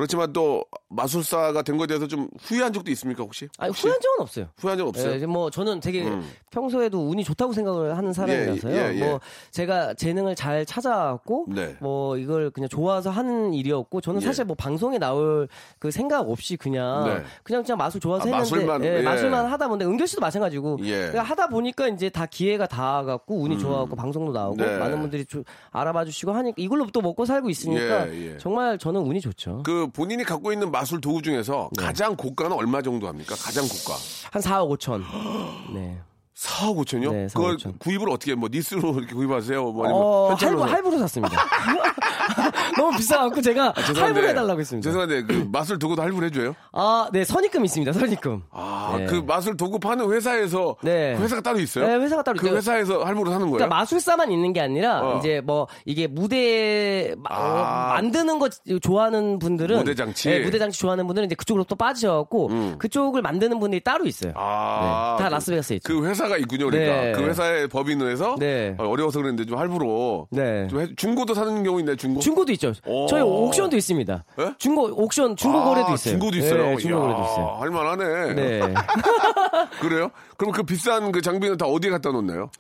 그렇지만 0.01 0.33
또 0.33 0.65
마술사가 0.89 1.61
된 1.61 1.77
거에 1.77 1.87
대해서 1.87 2.07
좀 2.07 2.27
후회한 2.41 2.73
적도 2.73 2.91
있습니까, 2.93 3.23
혹시? 3.23 3.49
아니 3.59 3.69
혹시? 3.69 3.83
후회한 3.83 4.01
적은 4.01 4.23
없어요. 4.23 4.47
후회한 4.57 4.79
적 4.79 4.89
없어요? 4.89 5.21
예, 5.21 5.27
뭐 5.27 5.51
저는 5.51 5.81
되게 5.81 6.05
음. 6.05 6.27
평소에도 6.51 7.07
운이 7.07 7.23
좋다고 7.23 7.53
생각을 7.53 7.99
하는 7.99 8.15
사람이라서요. 8.15 8.75
예, 8.75 8.79
예, 8.79 8.95
예. 8.95 9.05
뭐 9.05 9.21
제가 9.51 9.93
재능을 9.93 10.35
잘 10.37 10.65
찾아왔고 10.65 11.49
네. 11.51 11.77
뭐 11.81 12.17
이걸 12.17 12.49
그냥 12.49 12.71
좋아서 12.71 13.11
하는 13.11 13.53
일이었고 13.53 14.01
저는 14.01 14.23
예. 14.23 14.25
사실 14.25 14.47
뭐 14.47 14.57
방송에 14.57 14.97
나올 14.97 15.49
그 15.79 15.91
생각 15.91 16.31
없이 16.31 16.57
그냥 16.57 17.05
네. 17.05 17.23
그냥 17.43 17.63
그냥 17.63 17.77
마술 17.77 18.01
좋아서 18.01 18.23
아, 18.23 18.39
했는데 18.39 18.39
마술만, 18.41 18.85
예, 18.85 18.99
예. 19.01 19.03
마술만 19.03 19.47
하다 19.47 19.69
보는데 19.69 19.85
은결 19.85 20.07
씨도 20.07 20.23
마찬가지고 20.23 20.79
예. 20.85 21.09
그냥 21.11 21.27
하다 21.27 21.49
보니까 21.49 21.89
이제 21.89 22.09
다 22.09 22.25
기회가 22.25 22.67
닿아갖고 22.67 23.39
운이 23.39 23.59
좋아갖고 23.59 23.97
방송도 23.97 24.33
나오고 24.33 24.57
네. 24.57 24.79
많은 24.79 24.99
분들이 24.99 25.27
좀 25.27 25.45
알아봐 25.73 26.07
주시고 26.07 26.33
하니까 26.33 26.55
이걸로 26.57 26.87
또 26.91 27.03
먹고 27.03 27.27
살고 27.27 27.51
있으니까 27.51 28.09
예, 28.09 28.33
예. 28.33 28.39
정말 28.39 28.79
저는 28.79 29.03
운이 29.03 29.21
좋죠. 29.21 29.63
그 29.63 29.90
본인이 29.93 30.25
갖고 30.25 30.53
있는 30.53 30.71
마술 30.71 31.01
도구 31.01 31.23
중에서 31.23 31.71
네. 31.77 31.85
가장 31.85 32.17
고가는 32.17 32.53
얼마 32.57 32.83
정도 32.83 33.09
합니까? 33.09 33.35
가장 33.39 33.65
고가. 33.67 33.99
한 34.31 34.43
4억 34.43 34.79
5천. 34.79 35.03
네. 35.75 35.99
4억 36.41 36.77
5천요? 36.87 37.13
네, 37.13 37.27
4억 37.27 37.35
그걸 37.35 37.57
5천. 37.57 37.79
구입을 37.79 38.09
어떻게 38.09 38.35
뭐 38.35 38.49
니스로 38.51 38.95
이렇게 38.99 39.15
구입하세요? 39.15 39.63
뭐 39.73 39.85
아니면 39.85 40.03
어, 40.03 40.35
할부, 40.39 40.61
사- 40.61 40.67
할부로 40.75 40.99
샀습니다. 41.01 41.37
너무 42.79 42.97
비싸갖고 42.97 43.43
제가 43.43 43.75
아, 43.77 43.81
할부로 43.95 44.27
해달라고 44.29 44.61
했습니다. 44.61 44.89
죄송한데 44.89 45.23
그 45.25 45.49
마술 45.53 45.79
도구도 45.79 46.01
할부를 46.01 46.29
해줘요? 46.29 46.55
아, 46.73 47.09
네, 47.13 47.25
선입금 47.25 47.65
있습니다, 47.65 47.93
선입금. 47.93 48.43
아, 48.53 48.95
네. 48.97 49.07
그 49.07 49.17
마술 49.17 49.57
도구 49.57 49.79
파는 49.79 50.11
회사에서 50.11 50.77
네. 50.83 51.15
그 51.17 51.25
회사가 51.25 51.43
따로 51.43 51.59
있어요? 51.59 51.87
네, 51.87 51.97
회사가 51.97 52.23
따로 52.23 52.39
그 52.39 52.47
있어요. 52.47 52.57
회사에서 52.57 53.05
할부로 53.05 53.31
사는 53.31 53.41
거예요? 53.47 53.57
그러니까 53.59 53.77
마술사만 53.77 54.31
있는 54.33 54.53
게 54.55 54.61
아니라 54.61 55.01
어. 55.03 55.19
이제 55.19 55.43
뭐 55.45 55.67
이게 55.85 56.07
무대 56.07 57.15
마- 57.19 57.31
어, 57.37 57.65
아. 57.65 57.89
만드는 57.95 58.39
거 58.39 58.49
좋아하는 58.81 59.39
분들은 59.39 59.79
무대 59.79 59.95
장치? 59.95 60.31
네, 60.31 60.41
무대 60.41 60.59
장치 60.59 60.79
좋아하는 60.81 61.07
분들은 61.07 61.27
이제 61.27 61.35
그쪽으로 61.35 61.65
또 61.65 61.77
빠지셔갖고 61.77 62.77
그쪽을 62.79 63.21
만드는 63.21 63.59
분들이 63.59 63.83
따로 63.85 64.07
있어요. 64.07 64.33
아, 64.37 65.17
네, 65.19 65.23
다 65.25 65.29
그- 65.29 65.35
라스베가스에 65.35 65.77
있죠. 65.77 65.93
그 65.93 66.07
회사 66.07 66.30
가 66.31 66.37
있군요, 66.39 66.71
그러니까. 66.71 67.01
네. 67.03 67.13
그 67.13 67.23
회사의 67.25 67.69
법인에서 67.69 68.37
네. 68.39 68.75
어, 68.79 68.87
어려워서 68.89 69.19
그랬는데 69.19 69.45
좀 69.49 69.59
할부로. 69.59 70.29
네. 70.31 70.67
좀 70.69 70.81
해- 70.81 70.89
중고도 70.97 71.35
사는 71.35 71.63
경우 71.63 71.79
있나요, 71.81 71.97
중고? 71.97 72.21
중고도 72.21 72.53
있죠. 72.53 72.73
오. 72.87 73.07
저희 73.07 73.21
옥션도 73.21 73.77
있습니다. 73.77 74.25
예? 74.39 74.55
중고 74.59 74.85
옥션 75.03 75.37
중고 75.37 75.59
아, 75.59 75.65
거래도 75.65 75.93
있어요. 75.95 76.13
중고도 76.13 76.37
있어요. 76.39 76.63
네, 76.67 76.77
중고 76.77 77.01
거래도 77.01 77.21
있어요. 77.23 77.57
할 77.61 77.71
만하네. 77.71 78.35
네. 78.35 78.61
그래요? 79.81 80.11
그럼 80.37 80.53
그 80.53 80.63
비싼 80.63 81.13
그 81.13 81.21
장비는 81.21 81.57
다 81.57 81.67
어디에 81.67 81.91
갖다 81.91 82.11
놓나요? 82.11 82.51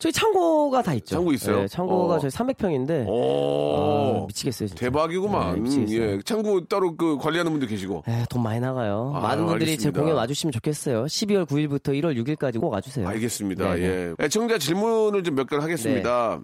저희 0.00 0.12
창고가 0.12 0.82
다 0.82 0.94
있죠. 0.94 1.16
창고 1.16 1.32
있어요? 1.32 1.60
네, 1.60 1.68
창고가 1.68 2.14
어. 2.14 2.18
저희 2.18 2.30
300평인데 2.30 3.06
오. 3.06 4.22
아, 4.22 4.26
미치겠어요. 4.26 4.68
진짜. 4.68 4.80
대박이구만. 4.80 5.54
네, 5.56 5.60
미치겠어요. 5.60 6.10
예. 6.12 6.18
창고 6.24 6.64
따로 6.64 6.96
그 6.96 7.18
관리하는 7.18 7.52
분들 7.52 7.68
계시고. 7.68 8.04
에, 8.08 8.24
돈 8.30 8.42
많이 8.42 8.58
나가요. 8.60 9.12
아, 9.14 9.20
많은 9.20 9.44
분들이 9.46 9.70
알겠습니다. 9.72 9.82
제 9.82 10.00
공연 10.00 10.16
와주시면 10.16 10.52
좋겠어요. 10.52 11.04
12월 11.04 11.46
9일부터 11.46 11.88
1월 12.00 12.16
6일까지 12.24 12.58
꼭 12.60 12.70
와주세요. 12.72 13.06
알겠습니다. 13.06 13.74
네, 13.74 13.80
네. 13.80 13.86
예. 14.18 14.24
애청자 14.24 14.58
질문을 14.58 15.22
좀 15.22 15.34
몇 15.36 15.46
개를 15.48 15.62
하겠습니다. 15.62 16.40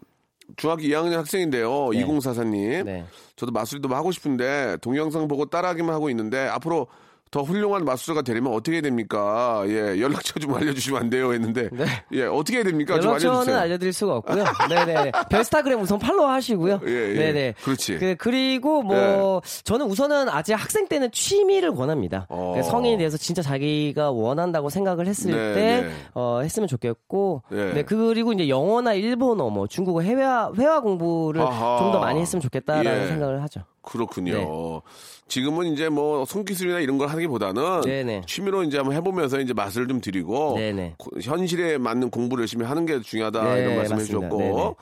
중학교 0.57 0.83
2학년 0.83 1.13
학생인데요. 1.17 1.89
네. 1.93 2.05
2044님. 2.05 2.85
네. 2.85 3.05
저도 3.37 3.53
마술도 3.53 3.89
하고 3.89 4.13
싶은데 4.13 4.77
동영상 4.83 5.27
보고 5.29 5.47
따라하기만 5.47 5.95
하고 5.95 6.09
있는데 6.11 6.47
앞으로 6.47 6.87
더 7.31 7.43
훌륭한 7.43 7.85
마술사가 7.85 8.23
되려면 8.23 8.53
어떻게 8.55 8.75
해야 8.75 8.83
됩니까? 8.83 9.63
예, 9.67 10.01
연락처 10.01 10.39
좀 10.39 10.55
알려주시면 10.55 11.01
안 11.03 11.11
돼요 11.11 11.33
했는데 11.33 11.69
예, 12.13 12.25
어떻게 12.25 12.59
해야 12.59 12.65
됩니까? 12.65 12.99
좀 13.01 13.11
연락처는. 13.11 13.55
알려드릴 13.57 13.93
수가 13.93 14.17
없고요. 14.17 14.45
네네. 14.69 15.13
별스타그램 15.29 15.81
우선 15.81 15.99
팔로우 15.99 16.27
하시고요. 16.29 16.81
예, 16.87 16.91
예. 17.11 17.15
네네. 17.15 17.55
그렇지. 17.65 17.99
그, 17.99 18.15
그리고 18.19 18.83
뭐, 18.83 19.43
저는 19.65 19.87
우선은 19.87 20.29
아직 20.29 20.53
학생 20.55 20.87
때는 20.87 21.11
취미를 21.11 21.75
권합니다. 21.75 22.27
어. 22.29 22.53
그러니까 22.55 22.71
성인이 22.71 22.99
돼서 22.99 23.17
진짜 23.17 23.43
자기가 23.43 24.11
원한다고 24.13 24.71
생각을 24.71 25.07
했을 25.07 25.33
네, 25.33 25.55
때, 25.55 25.83
네. 25.87 25.93
어, 26.15 26.41
했으면 26.43 26.69
좋겠고, 26.69 27.43
네. 27.51 27.73
네. 27.75 27.83
그리고 27.83 28.33
이제 28.33 28.49
영어나 28.49 28.95
일본어, 28.95 29.51
뭐, 29.51 29.67
중국어 29.67 30.03
회화, 30.03 30.51
회화 30.57 30.81
공부를. 30.81 31.41
좀 31.43 31.93
더 31.93 32.01
많이 32.01 32.21
했으면 32.21 32.41
좋겠다라는 32.41 33.03
예. 33.03 33.07
생각을 33.09 33.43
하죠. 33.45 33.61
그렇군요. 33.87 34.33
네. 34.35 34.81
지금은 35.29 35.73
이제 35.73 35.89
뭐 35.89 36.25
손기술이나 36.25 36.81
이런 36.81 36.99
걸 36.99 37.09
하기보다는 37.09 37.81
네네. 37.83 38.23
취미로 38.27 38.63
이제 38.63 38.77
한번 38.77 38.95
해보면서 38.95 39.41
이제 39.41 39.53
맛을 39.55 39.89
좀 39.89 40.01
드리고. 40.01 40.57
고- 40.99 41.11
현실에 41.21 41.79
맞는 41.79 42.11
공부를 42.11 42.43
열심히 42.43 42.65
하는 42.67 42.85
게 42.85 43.01
중요하다 43.01 43.43
네, 43.55 43.61
이런 43.63 43.77
말씀해. 43.79 44.05
주셨고 44.05 44.39
네네. 44.39 44.75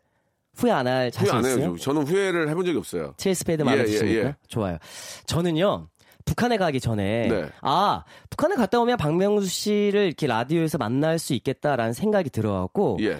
후회 0.54 0.70
안할 0.70 1.04
후회 1.04 1.10
자신 1.10 1.34
안 1.34 1.40
있어요? 1.44 1.62
해요. 1.62 1.76
저는 1.76 2.02
후회를 2.02 2.48
해본 2.48 2.64
적이 2.64 2.78
없어요. 2.78 3.14
7 3.16 3.34
스페이드 3.34 3.62
마음에 3.62 3.78
예, 3.78 3.82
예, 3.82 3.86
드십니까? 3.86 4.28
예. 4.28 4.36
좋아요. 4.48 4.78
저는요. 5.26 5.88
북한에 6.24 6.56
가기 6.56 6.78
전에 6.80 7.26
네. 7.28 7.48
아 7.62 8.04
북한에 8.30 8.54
갔다 8.54 8.78
오면 8.80 8.96
박명수 8.96 9.48
씨를 9.48 10.06
이렇게 10.06 10.26
라디오에서 10.28 10.78
만날 10.78 11.18
수 11.18 11.34
있겠다라는 11.34 11.94
생각이 11.94 12.30
들어갖고 12.30 12.98
예, 13.00 13.18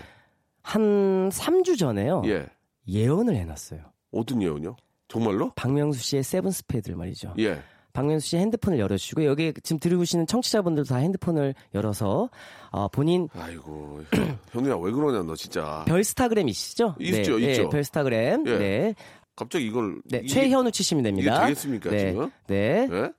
한 0.63 1.29
3주 1.31 1.77
전에요 1.79 2.23
예. 2.27 2.47
예언을 2.89 3.35
해놨어요. 3.35 3.81
어떤 4.13 4.41
예언요? 4.41 4.77
정말로? 5.09 5.53
박명수 5.57 6.01
씨의 6.01 6.23
seven 6.23 6.53
스페이드를 6.53 6.97
말이죠. 6.97 7.35
예. 7.39 7.61
박명수 7.93 8.27
씨 8.29 8.37
핸드폰을 8.39 8.79
열어주시고 8.79 9.25
여기 9.25 9.53
지금 9.63 9.79
들으시는 9.79 10.27
청취자분들도 10.27 10.89
다 10.89 10.97
핸드폰을 10.97 11.55
열어서 11.75 12.31
어, 12.71 12.89
본인 12.89 13.29
아이고, 13.39 14.01
형님아 14.53 14.79
왜 14.79 14.93
그러냐 14.93 15.23
너 15.25 15.35
진짜. 15.35 15.85
별스타그램 15.87 16.49
있으시죠? 16.49 16.95
있죠, 17.01 17.39
네, 17.39 17.51
있죠. 17.51 17.63
네, 17.65 17.69
별스타그램. 17.69 18.47
예. 18.47 18.59
네. 18.59 18.95
갑자기 19.37 19.67
이걸 19.67 20.01
네, 20.07 20.19
이게- 20.19 20.29
최현우 20.29 20.71
치시면 20.71 21.05
됩니다. 21.05 21.37
이게 21.37 21.47
되겠습니까, 21.49 21.91
네. 21.91 22.11
지금? 22.13 22.31
네. 22.47 22.89
예? 22.91 23.11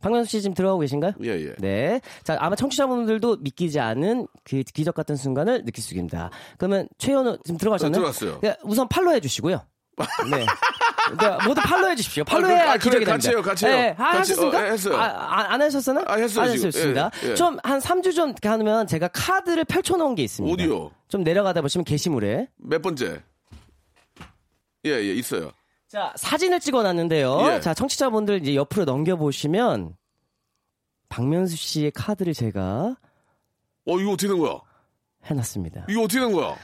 박명수 0.00 0.30
씨 0.30 0.42
지금 0.42 0.54
들어가고 0.54 0.80
계신가요? 0.80 1.12
예, 1.22 1.28
예. 1.30 1.54
네. 1.58 2.00
자, 2.24 2.36
아마 2.38 2.54
청취자분들도 2.56 3.38
믿기지 3.38 3.80
않은 3.80 4.26
그 4.44 4.62
기적 4.62 4.94
같은 4.94 5.16
순간을 5.16 5.64
느낄 5.64 5.82
수 5.82 5.94
있습니다. 5.94 6.30
그러면 6.58 6.88
최현우 6.98 7.38
지금 7.44 7.56
들어가셨나요? 7.58 7.90
네, 7.92 8.12
들어갔어요. 8.12 8.40
네, 8.42 8.56
우선 8.64 8.86
팔로우 8.88 9.14
해주시고요. 9.14 9.62
네. 10.30 10.44
네, 11.16 11.46
모두 11.46 11.60
팔로우 11.62 11.90
해주십시오. 11.90 12.24
팔로우해야 12.24 12.62
아, 12.72 12.76
그래, 12.76 12.78
기적이 12.78 13.04
같이 13.04 13.28
됩니다. 13.28 13.30
해요, 13.30 13.42
같이 13.42 13.66
해요. 13.66 13.74
네, 13.76 13.90
아, 13.98 14.04
같이, 14.04 14.16
하셨습니까? 14.32 14.58
어, 14.58 14.66
예, 14.66 14.70
했어요. 14.70 14.96
아, 14.96 15.04
아, 15.04 15.52
안 15.52 15.62
하셨었나요? 15.62 16.04
아, 16.08 16.14
했어요, 16.14 16.44
안. 16.44 16.50
하셨습니다. 16.50 17.10
예, 17.24 17.30
예. 17.30 17.34
좀한 17.34 17.80
3주 17.80 18.14
전 18.14 18.34
가면 18.34 18.86
제가 18.86 19.08
카드를 19.08 19.64
펼쳐놓은 19.64 20.14
게 20.14 20.22
있습니다. 20.22 20.52
어디요? 20.52 20.90
좀 21.08 21.22
내려가다 21.22 21.60
보시면 21.62 21.84
게시물에. 21.84 22.48
몇 22.56 22.82
번째? 22.82 23.22
예, 24.86 24.90
예, 24.90 25.14
있어요. 25.14 25.50
자, 25.88 26.12
사진을 26.16 26.60
찍어놨는데요. 26.60 27.52
예. 27.52 27.60
자, 27.60 27.72
청취자분들 27.74 28.42
이제 28.42 28.54
옆으로 28.54 28.84
넘겨보시면 28.84 29.94
박명수 31.08 31.56
씨의 31.56 31.92
카드를 31.92 32.34
제가 32.34 32.96
어, 33.86 33.98
이거 34.00 34.12
어떻게 34.12 34.28
된 34.28 34.38
거야? 34.38 34.58
해놨습니다. 35.24 35.86
이거 35.88 36.02
어떻게 36.02 36.20
된 36.20 36.32
거야? 36.32 36.56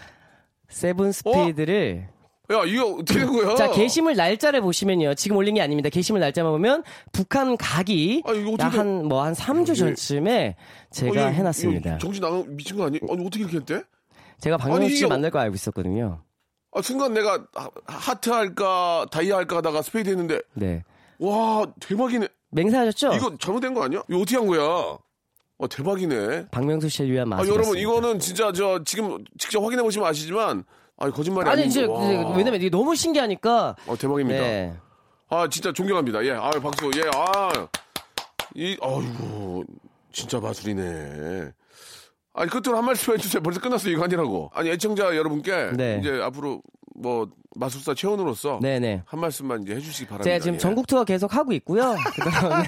세븐 0.68 1.12
스피드를 1.12 2.08
야, 2.52 2.64
이거 2.66 2.86
어떻게 2.96 3.20
된 3.20 3.32
거야? 3.32 3.54
자 3.54 3.70
게시물 3.70 4.16
날짜를 4.16 4.60
보시면요 4.60 5.14
지금 5.14 5.36
올린 5.36 5.54
게 5.54 5.60
아닙니다 5.62 5.88
게시물 5.88 6.20
날짜만 6.20 6.50
보면 6.52 6.82
북한 7.12 7.56
가기 7.56 8.22
아, 8.26 8.32
이거 8.32 8.52
어떻게 8.52 8.76
한뭐 8.76 9.22
한 9.22 9.32
3주 9.34 9.62
이게- 9.70 9.74
전쯤에 9.74 10.56
제가 10.90 11.10
어, 11.10 11.14
이거- 11.14 11.30
해놨습니다 11.30 11.90
이거 11.90 11.98
정신 11.98 12.20
나가 12.22 12.42
미친 12.48 12.76
거 12.76 12.86
아니? 12.86 12.98
아니 13.08 13.26
어떻게 13.26 13.40
이렇게 13.44 13.58
했대? 13.58 13.82
제가 14.40 14.56
박명수 14.56 14.88
씨 14.90 14.96
이게- 14.98 15.06
만날 15.06 15.30
거 15.30 15.38
알고 15.38 15.54
있었거든요 15.54 16.22
아, 16.72 16.82
순간 16.82 17.12
내가 17.14 17.44
하- 17.54 17.70
하트 17.86 18.30
할까 18.30 19.06
다이아 19.10 19.36
할까 19.38 19.56
하다가 19.58 19.82
스페이드 19.82 20.08
했는데 20.10 20.40
네 20.54 20.82
와 21.22 21.66
대박이네. 21.80 22.26
맹세하셨죠? 22.52 23.12
이거 23.12 23.36
잘못된 23.38 23.74
거 23.74 23.82
아니야? 23.84 24.02
이거 24.08 24.20
어떻게 24.20 24.36
한 24.36 24.46
거야? 24.46 24.60
어 24.62 25.68
대박이네. 25.68 26.46
박명수 26.50 26.88
씨를 26.88 27.10
위한 27.12 27.30
아 27.30 27.36
마술이었습니다 27.36 27.78
여러분 27.78 27.78
이거는 27.78 28.18
진짜 28.20 28.50
저 28.52 28.82
지금 28.84 29.22
직접 29.38 29.62
확인해 29.62 29.82
보시면 29.82 30.08
아시지만 30.08 30.64
아 31.00 31.10
거짓말이 31.10 31.48
아니. 31.48 31.64
이제 31.64 31.84
와. 31.86 31.98
왜냐면 32.36 32.60
이게 32.60 32.68
너무 32.68 32.94
신기하니까 32.94 33.74
어 33.86 33.96
대박입니다. 33.96 34.40
네. 34.40 34.74
아 35.30 35.48
진짜 35.48 35.72
존경합니다. 35.72 36.24
예, 36.26 36.32
아 36.32 36.50
박수. 36.50 36.90
예, 36.94 37.02
아. 37.16 37.68
이 38.54 38.76
아이고 38.82 39.64
진짜 40.12 40.38
마술이네. 40.38 41.52
아니 42.34 42.50
끝으로 42.50 42.76
한 42.76 42.84
말씀 42.84 43.14
해주세요. 43.14 43.42
벌써 43.42 43.60
끝났어 43.60 43.88
이거 43.88 44.04
아니라고. 44.04 44.50
아니 44.52 44.68
애청자 44.68 45.16
여러분께 45.16 45.70
네. 45.72 45.98
이제 46.00 46.20
앞으로 46.22 46.60
뭐 47.00 47.28
마술사 47.56 47.94
최원으로서 47.94 48.60
네네 48.62 49.02
한 49.06 49.20
말씀만 49.20 49.62
이제 49.62 49.74
해주시기 49.74 50.06
바랍니다. 50.06 50.24
제가 50.24 50.38
지금 50.38 50.54
예. 50.54 50.58
전국 50.58 50.86
투어 50.86 51.02
계속 51.04 51.34
하고 51.34 51.52
있고요. 51.54 51.96
그다음에 52.14 52.66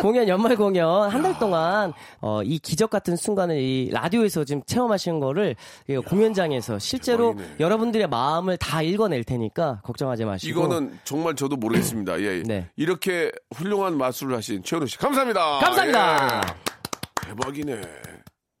공연 0.00 0.26
연말 0.28 0.56
공연 0.56 1.10
한 1.10 1.22
달 1.22 1.38
동안 1.38 1.92
어, 2.20 2.42
이 2.42 2.58
기적 2.58 2.88
같은 2.90 3.14
순간을 3.16 3.58
이 3.58 3.90
라디오에서 3.92 4.44
지금 4.44 4.62
체험하시는 4.66 5.20
거를 5.20 5.54
이 5.88 5.96
공연장에서 5.96 6.78
실제로 6.78 7.34
대박이네. 7.36 7.56
여러분들의 7.60 8.08
마음을 8.08 8.56
다 8.56 8.80
읽어낼 8.82 9.22
테니까 9.24 9.80
걱정하지 9.84 10.24
마시고 10.24 10.50
이거는 10.58 10.98
정말 11.04 11.34
저도 11.36 11.56
모르겠습니다. 11.56 12.20
예, 12.20 12.38
예. 12.38 12.42
네. 12.44 12.70
이렇게 12.76 13.30
훌륭한 13.54 13.98
마술을 13.98 14.36
하신 14.36 14.62
최원우 14.62 14.86
씨 14.86 14.96
감사합니다. 14.98 15.58
감사합니다. 15.58 16.40
예. 17.26 17.28
대박이네. 17.28 17.80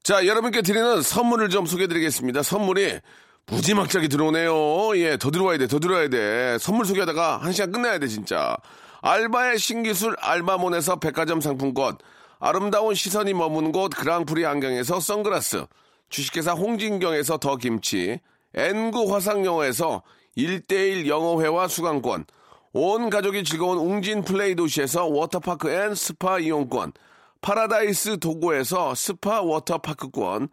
자, 0.02 0.26
여러분께 0.26 0.62
드리는 0.62 1.00
선물을 1.00 1.48
좀 1.48 1.64
소개해드리겠습니다. 1.64 2.42
선물이 2.42 2.98
무지막지하게 3.46 4.08
들어오네요. 4.08 4.96
예, 4.96 5.16
더 5.16 5.30
들어와야 5.30 5.58
돼, 5.58 5.66
더 5.66 5.78
들어와야 5.78 6.08
돼. 6.08 6.58
선물 6.58 6.86
소개하다가 6.86 7.38
한 7.38 7.52
시간 7.52 7.72
끝나야 7.72 7.98
돼, 7.98 8.08
진짜. 8.08 8.56
알바의 9.02 9.58
신기술 9.58 10.16
알바몬에서 10.20 10.96
백화점 10.96 11.40
상품권, 11.40 11.96
아름다운 12.38 12.94
시선이 12.94 13.34
머무는 13.34 13.72
곳 13.72 13.90
그랑프리 13.90 14.46
안경에서 14.46 15.00
선글라스, 15.00 15.66
주식회사 16.08 16.52
홍진경에서 16.52 17.38
더 17.38 17.56
김치, 17.56 18.20
엔구 18.54 19.12
화상영어에서 19.12 20.02
1대1 20.36 21.08
영어회화 21.08 21.66
수강권, 21.66 22.26
온 22.74 23.10
가족이 23.10 23.44
즐거운 23.44 23.78
웅진 23.78 24.22
플레이 24.22 24.54
도시에서 24.54 25.06
워터파크 25.06 25.68
and 25.70 25.94
스파 25.94 26.38
이용권, 26.38 26.92
파라다이스 27.40 28.18
도고에서 28.18 28.94
스파 28.94 29.42
워터파크권, 29.42 30.48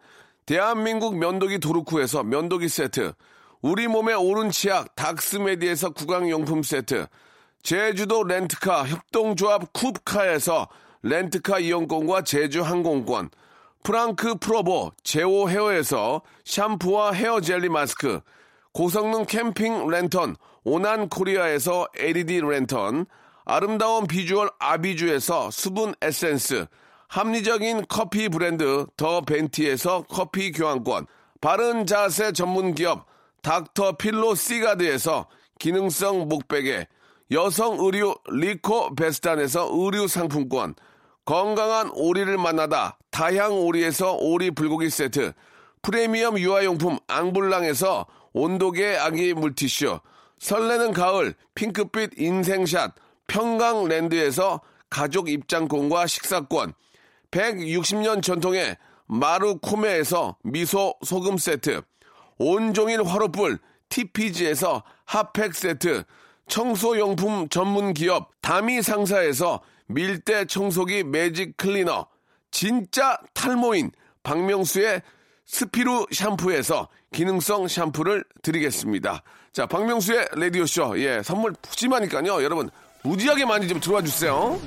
대한민국 0.50 1.16
면도기 1.16 1.60
도루코에서 1.60 2.24
면도기 2.24 2.68
세트, 2.68 3.12
우리 3.62 3.86
몸에 3.86 4.16
옳은 4.16 4.50
치약 4.50 4.96
닥스메디에서 4.96 5.90
구강용품 5.90 6.64
세트, 6.64 7.06
제주도 7.62 8.24
렌트카 8.24 8.88
협동조합 8.88 9.72
쿱카에서 9.72 10.66
렌트카 11.04 11.60
이용권과 11.60 12.24
제주 12.24 12.62
항공권, 12.62 13.30
프랑크 13.84 14.38
프로보 14.40 14.90
제오 15.04 15.48
헤어에서 15.48 16.22
샴푸와 16.44 17.12
헤어 17.12 17.40
젤리 17.40 17.68
마스크, 17.68 18.20
고성능 18.72 19.26
캠핑 19.26 19.86
랜턴 19.86 20.34
오난 20.64 21.08
코리아에서 21.08 21.86
LED 21.96 22.40
랜턴, 22.40 23.06
아름다운 23.44 24.08
비주얼 24.08 24.50
아비주에서 24.58 25.52
수분 25.52 25.94
에센스, 26.02 26.66
합리적인 27.10 27.86
커피 27.88 28.28
브랜드 28.28 28.86
더 28.96 29.20
벤티에서 29.20 30.04
커피 30.08 30.52
교환권, 30.52 31.06
바른 31.40 31.84
자세 31.84 32.30
전문 32.30 32.72
기업 32.72 33.04
닥터 33.42 33.96
필로 33.96 34.36
시가드에서 34.36 35.26
기능성 35.58 36.28
목베개, 36.28 36.86
여성 37.32 37.80
의류 37.80 38.14
리코 38.30 38.94
베스탄에서 38.94 39.70
의류 39.72 40.06
상품권, 40.06 40.76
건강한 41.24 41.90
오리를 41.94 42.38
만나다 42.38 42.96
다향 43.10 43.58
오리에서 43.58 44.14
오리 44.14 44.52
불고기 44.52 44.88
세트, 44.88 45.32
프리미엄 45.82 46.38
유아용품 46.38 47.00
앙블랑에서 47.08 48.06
온도계 48.34 48.98
아기 48.98 49.34
물티슈, 49.34 49.98
설레는 50.38 50.92
가을 50.92 51.34
핑크빛 51.56 52.20
인생샷 52.20 52.94
평강랜드에서 53.26 54.60
가족 54.88 55.28
입장권과 55.28 56.06
식사권, 56.06 56.72
160년 57.30 58.22
전통의 58.22 58.76
마루코메에서 59.06 60.36
미소 60.42 60.94
소금 61.04 61.38
세트, 61.38 61.82
온종일 62.38 63.02
화로불 63.02 63.58
TPG에서 63.88 64.82
핫팩 65.04 65.54
세트, 65.54 66.04
청소용품 66.48 67.48
전문 67.48 67.92
기업 67.94 68.30
다미 68.40 68.82
상사에서 68.82 69.60
밀대 69.86 70.44
청소기 70.44 71.04
매직 71.04 71.56
클리너, 71.56 72.06
진짜 72.50 73.18
탈모인 73.34 73.90
박명수의 74.22 75.02
스피루 75.46 76.06
샴푸에서 76.12 76.88
기능성 77.12 77.66
샴푸를 77.66 78.24
드리겠습니다. 78.42 79.22
자, 79.52 79.66
박명수의 79.66 80.28
라디오쇼. 80.32 81.00
예, 81.00 81.22
선물 81.24 81.52
푸짐하니까요. 81.60 82.42
여러분, 82.44 82.70
무지하게 83.02 83.44
많이 83.46 83.66
좀 83.66 83.80
들어와 83.80 84.00
주세요. 84.02 84.60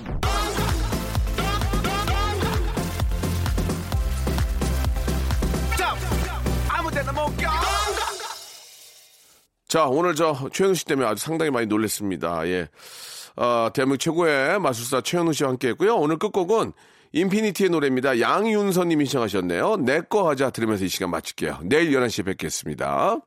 자, 9.68 9.86
오늘 9.88 10.14
저 10.16 10.36
최현우 10.52 10.76
씨 10.76 10.86
때문에 10.86 11.08
아주 11.08 11.24
상당히 11.24 11.50
많이 11.52 11.66
놀랬습니다. 11.66 12.48
예. 12.48 12.68
어, 13.36 13.70
대한민국 13.74 14.00
최고의 14.00 14.60
마술사 14.60 15.02
최현우 15.02 15.34
씨와 15.34 15.50
함께 15.52 15.70
했고요. 15.70 15.96
오늘 15.96 16.18
끝곡은 16.20 16.74
인피니티의 17.14 17.70
노래입니다. 17.72 18.20
양윤선 18.20 18.88
님이 18.90 19.06
신청하셨네요. 19.06 19.78
내 19.78 20.02
거 20.02 20.30
하자 20.30 20.52
들으면서 20.52 20.86
이 20.86 20.90
시간 20.90 21.10
마칠게요. 21.10 21.60
내일 21.64 21.92
11시에 21.92 22.26
뵙겠습니다. 22.26 23.18